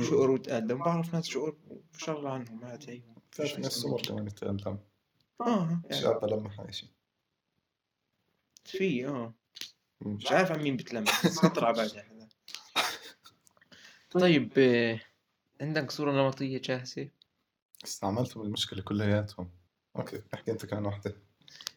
شعور 0.02 0.30
وتقدم 0.30 0.78
بعرف 0.78 1.14
ناس 1.14 1.26
شعور 1.26 1.56
ما 1.68 1.98
شاء 1.98 2.18
الله 2.18 2.30
عنهم 2.30 2.64
عادي 2.64 3.02
في 3.30 3.60
ناس 3.60 3.72
سمر 3.72 4.02
كمان 4.02 4.26
يتألم 4.26 4.78
آه 5.40 5.80
يعني. 5.90 6.02
شاب 6.02 6.24
لما 6.24 6.70
شيء. 6.70 6.88
في 8.64 9.06
آه. 9.06 9.34
مش 10.00 10.32
عارف 10.32 10.52
عن 10.52 10.62
مين 10.62 10.76
بتلمس 10.76 11.26
بس 11.26 11.38
خطر 11.38 11.64
على 11.64 11.76
بالي 11.76 12.00
هذا. 12.00 12.28
طيب 14.20 14.52
آه، 14.58 15.00
عندك 15.60 15.90
صورة 15.90 16.12
نمطية 16.12 16.58
جاهزة؟ 16.58 17.08
استعملتهم 17.84 18.42
المشكلة 18.46 18.82
كلياتهم 18.82 19.50
أوكي 19.96 20.22
احكي 20.34 20.50
أنت 20.50 20.66
كمان 20.66 20.84
واحدة. 20.86 21.16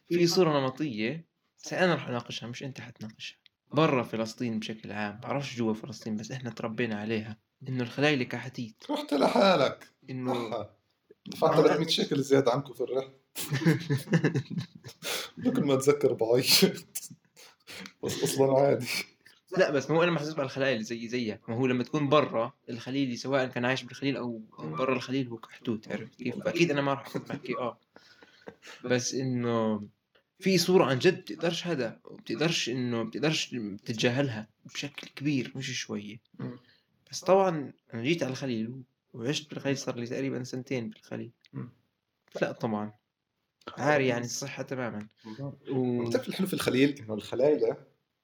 في 0.08 0.26
صورة 0.26 0.60
نمطية 0.60 1.24
بس 1.58 1.72
أنا 1.72 1.94
رح 1.94 2.08
أناقشها 2.08 2.46
مش 2.46 2.62
أنت 2.62 2.80
حتناقشها. 2.80 3.38
برا 3.72 4.02
فلسطين 4.02 4.58
بشكل 4.58 4.92
عام 4.92 5.20
بعرفش 5.20 5.56
جوا 5.56 5.74
فلسطين 5.74 6.16
بس 6.16 6.30
إحنا 6.30 6.50
تربينا 6.50 7.00
عليها. 7.00 7.38
إنه 7.68 7.82
الخلايا 7.82 8.24
كحتيت. 8.24 8.84
رحت 8.90 9.14
لحالك. 9.14 9.88
أحا. 10.10 10.70
دفعت 11.26 11.54
300 11.54 11.88
شيكل 11.88 12.22
زيادة 12.22 12.52
عنكم 12.52 12.72
في 12.72 12.80
الرحلة. 12.80 13.20
كل 15.56 15.64
ما 15.64 15.74
اتذكر 15.74 16.12
بعيط 16.12 16.84
بس 18.02 18.22
أصلا 18.24 18.58
عادي. 18.58 18.86
لا 19.58 19.70
بس 19.70 19.90
ما 19.90 19.96
هو 19.96 20.02
أنا 20.02 20.10
محسوس 20.10 20.34
على 20.34 20.42
الخلايا 20.42 20.72
اللي 20.72 20.84
زي 20.84 21.08
زيك. 21.08 21.48
ما 21.48 21.56
هو 21.56 21.66
لما 21.66 21.84
تكون 21.84 22.08
برا 22.08 22.52
الخليل 22.68 23.18
سواء 23.18 23.46
كان 23.46 23.64
عايش 23.64 23.82
بالخليل 23.82 24.16
أو 24.16 24.42
برا 24.58 24.94
الخليل 24.94 25.28
هو 25.28 25.36
كحتوت 25.36 25.88
عرفت 25.88 26.14
كيف؟ 26.14 26.36
فأكيد 26.36 26.70
أنا 26.70 26.80
ما 26.80 26.94
راح 26.94 27.16
بحكي 27.16 27.56
آه. 27.58 27.78
بس 28.84 29.14
إنه 29.14 29.82
في 30.38 30.58
صورة 30.58 30.84
عن 30.84 30.98
جد 30.98 31.20
بتقدرش 31.20 31.66
هذا 31.66 32.00
بتقدرش 32.10 32.68
إنه 32.68 33.02
بتقدرش 33.02 33.56
تتجاهلها 33.84 34.48
بشكل 34.74 35.08
كبير 35.16 35.52
مش 35.54 35.80
شوية. 35.80 36.20
بس 37.10 37.20
طبعا 37.20 37.72
أنا 37.94 38.02
جيت 38.02 38.22
على 38.22 38.32
الخليل 38.32 38.82
وعشت 39.14 39.50
بالخليل 39.50 39.78
صار 39.78 39.96
لي 39.96 40.06
تقريبا 40.06 40.44
سنتين 40.44 40.90
بالخليل. 40.90 41.30
لا 42.42 42.52
طبعا. 42.52 42.92
عاري 43.78 44.06
يعني 44.06 44.24
الصحة 44.24 44.62
تماما. 44.62 45.08
و... 45.70 46.04
بتعرف 46.04 46.28
الحلو 46.28 46.46
في 46.46 46.54
الخليل؟ 46.54 46.98
إنه 46.98 47.14
الخلايا 47.14 47.76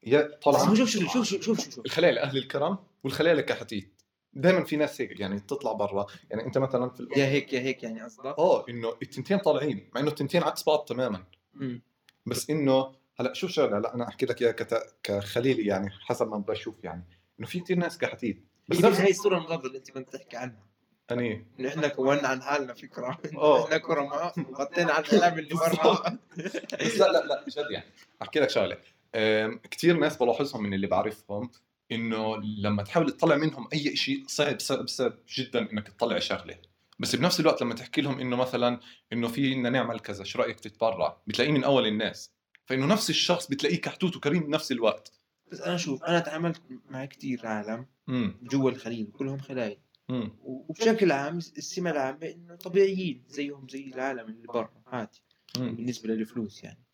هي 0.03 0.22
طالعة. 0.42 0.75
شوف 0.75 0.88
شوف 0.88 1.12
شوف 1.12 1.27
شوف 1.27 1.42
شوف 1.42 1.61
شوف. 1.61 1.87
الخلايا 1.87 2.22
أهل 2.22 2.37
الكرم 2.37 2.79
والخلايا 3.05 3.35
الكحاتيت 3.35 4.03
دائما 4.33 4.64
في 4.64 4.77
ناس 4.77 5.01
هيك 5.01 5.20
يعني 5.20 5.40
تطلع 5.40 5.72
برا. 5.72 6.07
يعني 6.31 6.46
أنت 6.46 6.59
مثلا 6.59 6.90
في 6.90 7.09
يا 7.16 7.27
هيك 7.27 7.53
يا 7.53 7.61
هيك 7.61 7.83
يعني 7.83 8.03
قصدك؟ 8.03 8.38
آه 8.38 8.68
إنه 8.68 8.96
التنتين 9.03 9.38
طالعين 9.38 9.90
مع 9.94 10.01
إنه 10.01 10.09
التنتين 10.09 10.42
عكس 10.42 10.64
بعض 10.64 10.85
تماما. 10.85 11.25
مم. 11.55 11.83
بس 12.27 12.51
إنه 12.51 12.92
هلأ 13.20 13.33
شوف 13.33 13.51
شغلة 13.51 13.79
هلأ 13.79 13.94
أنا 13.94 14.09
أحكي 14.09 14.27
لك 14.27 14.42
إياها 14.42 14.53
كت... 14.53 14.96
كخليلي 15.03 15.66
يعني 15.66 15.90
حسب 15.90 16.29
ما 16.29 16.38
بشوف 16.38 16.85
يعني. 16.85 17.05
إنه 17.38 17.49
في 17.49 17.61
كثير 17.61 17.77
ناس 17.77 17.99
كحاتيت 17.99 18.44
بس 18.68 18.76
بس 18.76 18.85
نفس 18.85 19.00
هي 19.00 19.11
الصورة 19.11 19.38
المضادة 19.38 19.66
اللي 19.66 19.79
انت 19.79 19.90
كنت 19.90 20.11
تحكي 20.11 20.37
عنها. 20.37 20.66
اني 21.11 21.46
إنه 21.61 21.68
إحنا 21.68 21.88
كونا 21.88 22.29
عن 22.29 22.42
حالنا 22.42 22.74
فكرة. 22.74 23.18
آه. 23.37 23.64
إحنا 23.64 23.79
كرماء 23.79 24.35
وغطينا 24.50 24.92
على 24.92 25.05
الكلام 25.05 25.38
اللي 25.38 25.55
برا. 25.55 26.18
بس 26.81 26.98
لا 26.98 27.12
لا 27.12 27.26
لا 27.26 27.44
جد 27.48 27.70
يعني. 27.70 27.87
أحكي 28.22 28.40
لك 28.40 28.50
شغلة. 28.50 28.79
كثير 29.70 29.96
ناس 29.96 30.16
بلاحظهم 30.16 30.62
من 30.62 30.74
اللي 30.74 30.87
بعرفهم 30.87 31.50
إنه 31.92 32.37
لما 32.37 32.83
تحاول 32.83 33.11
تطلع 33.11 33.37
منهم 33.37 33.68
أي 33.72 33.96
شيء 33.96 34.24
صعب 34.26 34.61
صعب 34.61 34.88
صعب 34.88 35.12
جدا 35.37 35.72
إنك 35.72 35.88
تطلع 35.88 36.18
شغلة. 36.18 36.59
بس 36.98 37.16
بنفس 37.16 37.40
الوقت 37.40 37.62
لما 37.62 37.74
تحكي 37.74 38.00
لهم 38.00 38.20
إنه 38.20 38.37
مثلا 38.37 38.81
إنه 39.12 39.29
في 39.29 39.55
بدنا 39.55 39.70
نعمل 39.70 40.00
كذا 40.00 40.24
شو 40.24 40.38
رأيك 40.38 40.61
تتبرع؟ 40.61 41.16
بتلاقيه 41.26 41.52
من 41.52 41.64
أول 41.64 41.87
الناس. 41.87 42.33
فإنه 42.66 42.87
نفس 42.87 43.11
الشخص 43.11 43.46
بتلاقيه 43.46 43.81
كحتوت 43.81 44.16
وكريم 44.16 44.46
بنفس 44.46 44.72
الوقت. 44.72 45.12
بس 45.52 45.61
أنا 45.61 45.76
شوف 45.76 46.05
أنا 46.05 46.20
تعاملت 46.20 46.62
مع 46.90 47.05
كثير 47.05 47.46
عالم 47.46 47.87
جوا 48.42 48.71
الخليل 48.71 49.07
كلهم 49.12 49.38
خلايا 49.38 49.81
وبشكل 50.42 51.12
عام 51.12 51.37
السمة 51.38 51.90
العامة 51.90 52.27
إنه 52.27 52.55
طبيعيين 52.55 53.25
زيهم 53.29 53.69
زي 53.69 53.85
العالم 53.85 54.29
اللي 54.29 54.47
برا 54.47 54.83
عادي. 54.87 55.23
بالنسبة 55.57 56.09
للفلوس 56.09 56.64
يعني. 56.64 56.85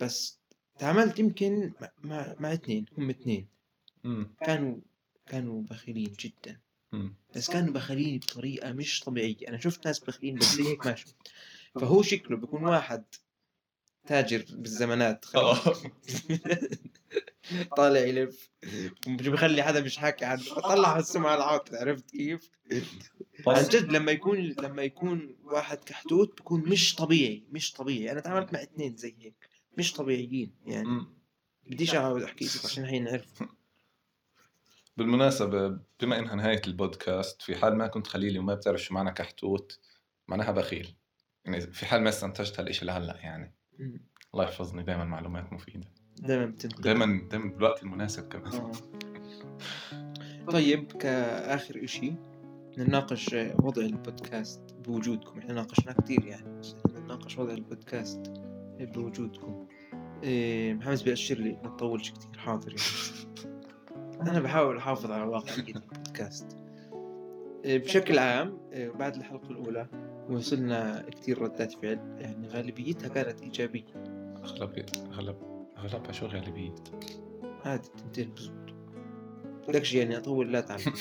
بس 0.00 0.40
تعاملت 0.78 1.18
يمكن 1.18 1.72
مع, 2.04 2.36
مع, 2.40 2.52
اثنين 2.52 2.86
هم 2.98 3.10
اثنين. 3.10 3.48
كانوا 4.40 4.76
كانوا 5.26 5.62
بخيلين 5.62 6.12
جدا. 6.20 6.60
امم 6.94 7.14
بس 7.36 7.50
كانوا 7.50 7.74
بخيلين 7.74 8.18
بطريقة 8.18 8.72
مش 8.72 9.00
طبيعية. 9.00 9.48
أنا 9.48 9.58
شفت 9.58 9.86
ناس 9.86 9.98
بخيلين 9.98 10.34
بس 10.34 10.54
زي 10.54 10.68
هيك 10.68 10.86
ما 10.86 10.94
شفت. 10.94 11.16
فهو 11.74 12.02
شكله 12.02 12.36
بيكون 12.36 12.64
واحد 12.64 13.04
تاجر 14.06 14.44
بالزمانات 14.50 15.24
طالع 17.76 18.00
يلف. 18.00 18.50
بخلي 19.06 19.62
حدا 19.62 19.80
مش 19.80 19.96
حاكي 19.96 20.24
عنه؟ 20.24 20.42
طلع 20.42 20.98
السمعة 20.98 21.30
على 21.30 21.38
العاطل 21.38 21.76
عرفت 21.76 22.10
كيف؟ 22.10 22.50
عن 23.46 23.62
جد 23.62 23.92
لما 23.92 24.12
يكون 24.12 24.38
لما 24.38 24.82
يكون 24.82 25.36
واحد 25.44 25.78
كحتوت 25.78 26.36
بيكون 26.36 26.60
مش 26.68 26.94
طبيعي 26.94 27.44
مش 27.50 27.72
طبيعي. 27.72 28.12
أنا 28.12 28.20
تعاملت 28.20 28.52
مع 28.52 28.62
اثنين 28.62 28.96
زي 28.96 29.14
هيك 29.18 29.48
مش 29.78 29.92
طبيعيين 29.92 30.54
يعني. 30.66 31.06
بديش 31.66 31.94
اقعد 31.94 32.22
أحكي 32.22 32.44
لك 32.44 32.64
عشان 32.64 32.84
هي 32.84 32.98
نعرف. 32.98 33.42
بالمناسبة 34.96 35.78
بما 36.00 36.18
إنها 36.18 36.34
نهاية 36.34 36.62
البودكاست 36.66 37.42
في 37.42 37.56
حال 37.56 37.76
ما 37.76 37.86
كنت 37.86 38.06
خليلي 38.06 38.38
وما 38.38 38.54
بتعرف 38.54 38.82
شو 38.82 38.94
معنى 38.94 39.12
كحتوت 39.12 39.80
معناها 40.28 40.50
بخيل. 40.52 40.94
يعني 41.44 41.60
في 41.60 41.86
حال 41.86 42.02
ما 42.02 42.08
استنتجت 42.08 42.60
هالشيء 42.60 42.84
لهلأ 42.84 43.16
يعني. 43.16 43.54
الله 44.34 44.44
يحفظني 44.44 44.82
دائما 44.82 45.04
معلومات 45.04 45.52
مفيدة. 45.52 45.86
دائما 46.18 46.46
بتنقل. 46.46 46.82
دائما 46.82 47.28
دائما 47.30 47.50
بالوقت 47.50 47.82
المناسب 47.82 48.28
كمان. 48.28 48.52
آه. 48.52 48.72
طيب 50.52 50.92
كآخر 50.92 51.84
إشي 51.84 52.14
نناقش 52.78 53.34
وضع 53.62 53.82
البودكاست 53.82 54.60
بوجودكم. 54.84 55.38
إحنا 55.38 55.54
ناقشناه 55.54 55.92
كتير 55.92 56.24
يعني 56.24 56.58
بس 56.58 56.76
نناقش 56.86 57.38
وضع 57.38 57.52
البودكاست 57.52 58.20
بوجودكم. 58.80 59.66
إيه 60.22 60.74
محمد 60.74 61.02
بيأشر 61.04 61.34
لي 61.34 61.52
ما 61.64 61.76
تطولش 61.76 62.10
كتير 62.10 62.38
حاضر 62.38 62.68
يعني. 62.68 63.32
أنا 64.30 64.40
بحاول 64.40 64.76
أحافظ 64.76 65.10
على 65.10 65.24
واقعية 65.24 65.74
البودكاست. 65.74 66.61
بشكل 67.64 68.18
عام 68.18 68.58
إيه 68.72 68.90
بعد 68.90 69.16
الحلقة 69.16 69.50
الأولى 69.50 69.86
وصلنا 70.30 71.04
كتير 71.10 71.42
ردات 71.42 71.72
فعل 71.72 72.16
يعني 72.18 72.48
غالبيتها 72.48 73.08
كانت 73.08 73.42
إيجابية. 73.42 73.84
أغلب 74.44 74.86
أغلب 75.12 75.36
أغلبها 75.78 76.12
شو 76.12 76.26
غالبية؟ 76.26 76.74
عادي 77.64 77.88
تنتين 77.88 78.30
بزبط 78.30 78.74
بدكش 79.68 79.94
يعني 79.94 80.16
أطول 80.16 80.52
لا 80.52 80.60
تعمل. 80.60 80.82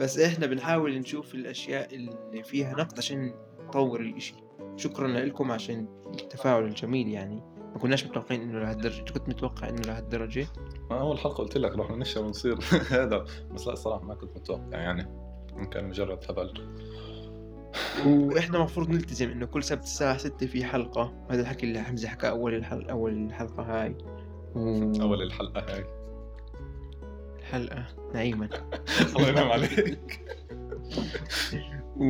بس 0.00 0.18
إحنا 0.18 0.46
بنحاول 0.46 0.98
نشوف 0.98 1.34
الأشياء 1.34 1.94
اللي 1.94 2.42
فيها 2.42 2.72
نقد 2.72 2.98
عشان 2.98 3.34
نطور 3.68 4.00
الإشي. 4.00 4.34
شكرا 4.76 5.08
لكم 5.08 5.52
عشان 5.52 5.88
التفاعل 6.06 6.64
الجميل 6.64 7.08
يعني. 7.08 7.42
ما 7.56 7.78
كناش 7.78 8.06
متوقعين 8.06 8.40
إنه 8.40 8.58
لهالدرجة 8.58 9.12
كنت 9.12 9.28
متوقع 9.28 9.68
إنه 9.68 9.80
لهالدرجة. 9.80 10.46
ما 10.90 11.00
اول 11.00 11.18
حلقة 11.18 11.36
قلت 11.36 11.58
لك 11.58 11.78
رح 11.78 11.90
ننشر 11.90 12.24
ونصير. 12.24 12.58
هذا. 12.90 13.24
بس 13.54 13.66
لا 13.66 13.72
الصراحة 13.72 14.04
ما 14.04 14.14
كنت 14.14 14.36
متوقع 14.36 14.78
يعني. 14.78 15.08
كان 15.70 15.88
مجرد 15.88 16.18
هبل. 16.28 16.52
وإحنا 18.06 18.58
المفروض 18.58 18.90
نلتزم 18.90 19.30
إنه 19.30 19.46
كل 19.46 19.62
سبت 19.62 19.82
الساعة 19.82 20.16
6 20.16 20.46
في 20.46 20.64
حلقة. 20.64 21.26
هذا 21.30 21.40
الحكي 21.40 21.66
اللي 21.66 21.82
حمزة 21.82 22.08
حكى 22.08 22.28
أول 22.28 22.54
الحلقة 22.54 22.90
أول 22.90 23.12
الحلقة 23.12 23.62
هاي. 23.62 23.96
و... 24.54 24.92
أول 25.02 25.22
الحلقة 25.22 25.74
هاي. 25.74 25.84
الحلقة. 27.38 27.86
نعيما. 28.14 28.48
الله 29.16 29.28
ينعم 29.28 29.50
عليك. 29.50 30.20
و... 31.96 32.06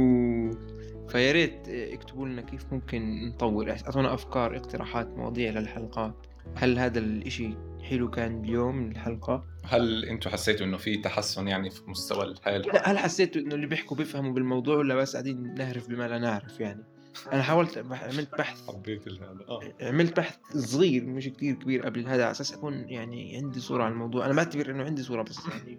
فيا 1.09 1.33
ريت 1.33 1.69
اكتبوا 1.69 2.27
لنا 2.27 2.43
كيف 2.43 2.73
ممكن 2.73 3.29
نطور. 3.29 3.71
اعطونا 3.71 4.15
أفكار 4.15 4.57
اقتراحات 4.57 5.09
مواضيع 5.17 5.51
للحلقات. 5.51 6.15
هل 6.55 6.79
هذا 6.79 6.99
الإشي 6.99 7.51
حلو 7.91 8.11
كان 8.11 8.45
اليوم 8.45 8.91
الحلقة. 8.91 9.45
هل 9.65 10.05
أنتم 10.05 10.31
حسيتوا 10.31 10.67
انه 10.67 10.77
في 10.77 10.97
تحسن 10.97 11.49
يعني 11.49 11.71
في 11.71 11.81
مستوى 11.87 12.25
الحياة؟ 12.25 12.59
لا 12.59 12.91
هل 12.91 12.99
حسيتوا 12.99 13.43
انه 13.43 13.55
اللي 13.55 13.67
بيحكوا 13.67 13.97
بيفهموا 13.97 14.33
بالموضوع 14.33 14.77
ولا 14.77 14.95
بس 14.95 15.13
قاعدين 15.13 15.55
نهرف 15.55 15.89
بما 15.89 16.09
لا 16.09 16.19
نعرف 16.19 16.61
يعني؟ 16.61 16.85
أنا 17.33 17.43
حاولت 17.43 17.79
عملت 17.79 18.39
بحث. 18.39 18.69
حبيت 18.69 19.09
هذا 19.09 19.45
آه. 19.49 19.61
عملت 19.81 20.17
بحث 20.17 20.37
صغير 20.57 21.05
مش 21.05 21.29
كتير 21.29 21.55
كبير 21.55 21.87
قبل 21.87 22.07
هذا 22.07 22.23
على 22.23 22.31
أساس 22.31 22.53
أكون 22.53 22.89
يعني 22.89 23.37
عندي 23.37 23.61
صورة 23.61 23.85
عن 23.85 23.93
الموضوع. 23.93 24.27
أنا 24.27 24.35
بعتبر 24.35 24.71
إنه 24.71 24.85
عندي 24.85 25.03
صورة 25.03 25.23
بس 25.23 25.39
يعني. 25.49 25.79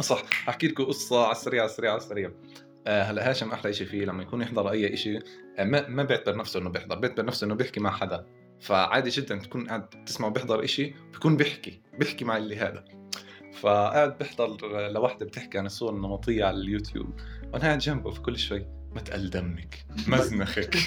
صح 0.00 0.22
أحكي 0.48 0.68
لكم 0.68 0.84
قصة 0.84 1.22
على 1.22 1.32
السريع 1.32 1.62
على 1.62 1.70
السريع 1.70 1.90
على 1.90 1.98
السريع. 1.98 2.30
آه، 2.86 3.02
هلا 3.02 3.30
هاشم 3.30 3.50
أحلى 3.50 3.72
شيء 3.72 3.86
فيه 3.86 4.04
لما 4.04 4.22
يكون 4.22 4.42
يحضر 4.42 4.70
أي 4.70 4.96
شيء 4.96 5.22
ما 5.58 5.88
ما 5.88 6.02
بيعتبر 6.02 6.36
نفسه 6.36 6.60
إنه 6.60 6.70
بيحضر 6.70 6.98
بيعتبر 6.98 7.24
نفسه 7.24 7.44
إنه 7.44 7.54
بيحكي 7.54 7.80
مع 7.80 7.90
حدا. 7.90 8.26
فعادي 8.60 9.10
جدا 9.10 9.38
تكون 9.38 9.68
قاعد 9.68 10.04
تسمع 10.04 10.28
بيحضر 10.28 10.66
شيء 10.66 10.94
بيكون 11.12 11.36
بيحكي 11.36 11.80
بيحكي 11.98 12.24
مع 12.24 12.36
اللي 12.36 12.56
هذا. 12.56 12.84
فقاعد 13.60 14.18
بيحضر 14.18 14.56
لوحدة 14.88 15.26
بتحكي 15.26 15.58
عن 15.58 15.66
الصور 15.66 15.94
النمطية 15.94 16.44
على 16.44 16.56
اليوتيوب. 16.56 17.20
وأنا 17.52 17.64
قاعد 17.64 17.78
جنبه 17.78 18.10
في 18.10 18.20
كل 18.20 18.38
شوي 18.38 18.66
ما 18.94 19.00
تقل 19.00 19.30
دمك 19.30 19.84
مزنخك. 20.06 20.76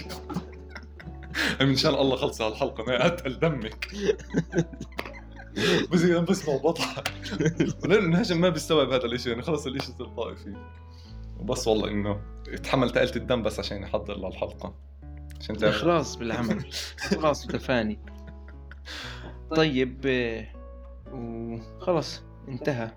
ان 1.62 1.76
شاء 1.76 2.02
الله 2.02 2.16
خلص 2.16 2.42
هالحلقة 2.42 2.84
ما 2.84 3.06
اتقل 3.06 3.40
دمك. 3.40 3.88
بس 5.92 6.04
أنا 6.04 6.20
بسمع 6.20 6.56
بضحك 6.56 7.12
لأنه 7.90 8.20
هاشم 8.20 8.42
ما 8.42 8.50
بيستوعب 8.50 8.92
هذا 8.92 9.06
الإشي 9.06 9.30
يعني 9.30 9.42
خلص 9.42 9.68
الإشي 9.68 9.94
تلقائي 9.94 10.36
فيه. 10.36 10.72
وبس 11.40 11.68
والله 11.68 11.90
إنه 11.90 12.22
يتحمل 12.48 12.90
تقلة 12.90 13.16
الدم 13.16 13.42
بس 13.42 13.60
عشان 13.60 13.84
يحضر 13.84 14.18
للحلقة 14.18 14.76
عشان 15.44 15.58
تعرف. 15.58 15.76
اخلاص 15.76 16.16
بالعمل. 16.16 16.66
خلاص 17.22 17.48
تفاني. 17.48 18.00
طيب. 19.56 20.02
آه، 20.06 20.48
وخلص 21.12 22.22
انتهى. 22.48 22.92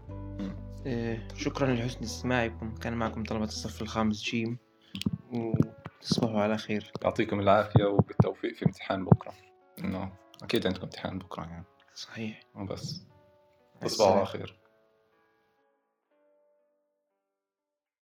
آه، 0.87 1.19
شكرا 1.37 1.75
لحسن 1.75 2.03
استماعكم. 2.03 2.75
كان 2.75 2.93
معكم 2.93 3.25
طلبة 3.25 3.45
الصف 3.45 3.83
الخامس 3.83 4.23
جيم. 4.23 4.59
وتصبحوا 5.33 6.41
على 6.41 6.59
خير. 6.59 6.93
يعطيكم 7.03 7.41
العافية 7.41 7.85
وبالتوفيق 7.85 8.55
في 8.55 8.67
امتحان 8.67 9.05
بكرة. 9.05 9.35
إنه 9.79 10.13
أكيد 10.43 10.67
عندكم 10.67 10.83
امتحان 10.85 11.19
بكرة 11.19 11.43
يعني. 11.43 11.65
صحيح. 11.95 12.41
وبس. 12.55 13.07
تصبحوا 13.81 14.17
على. 14.17 14.27
خير. 14.27 14.59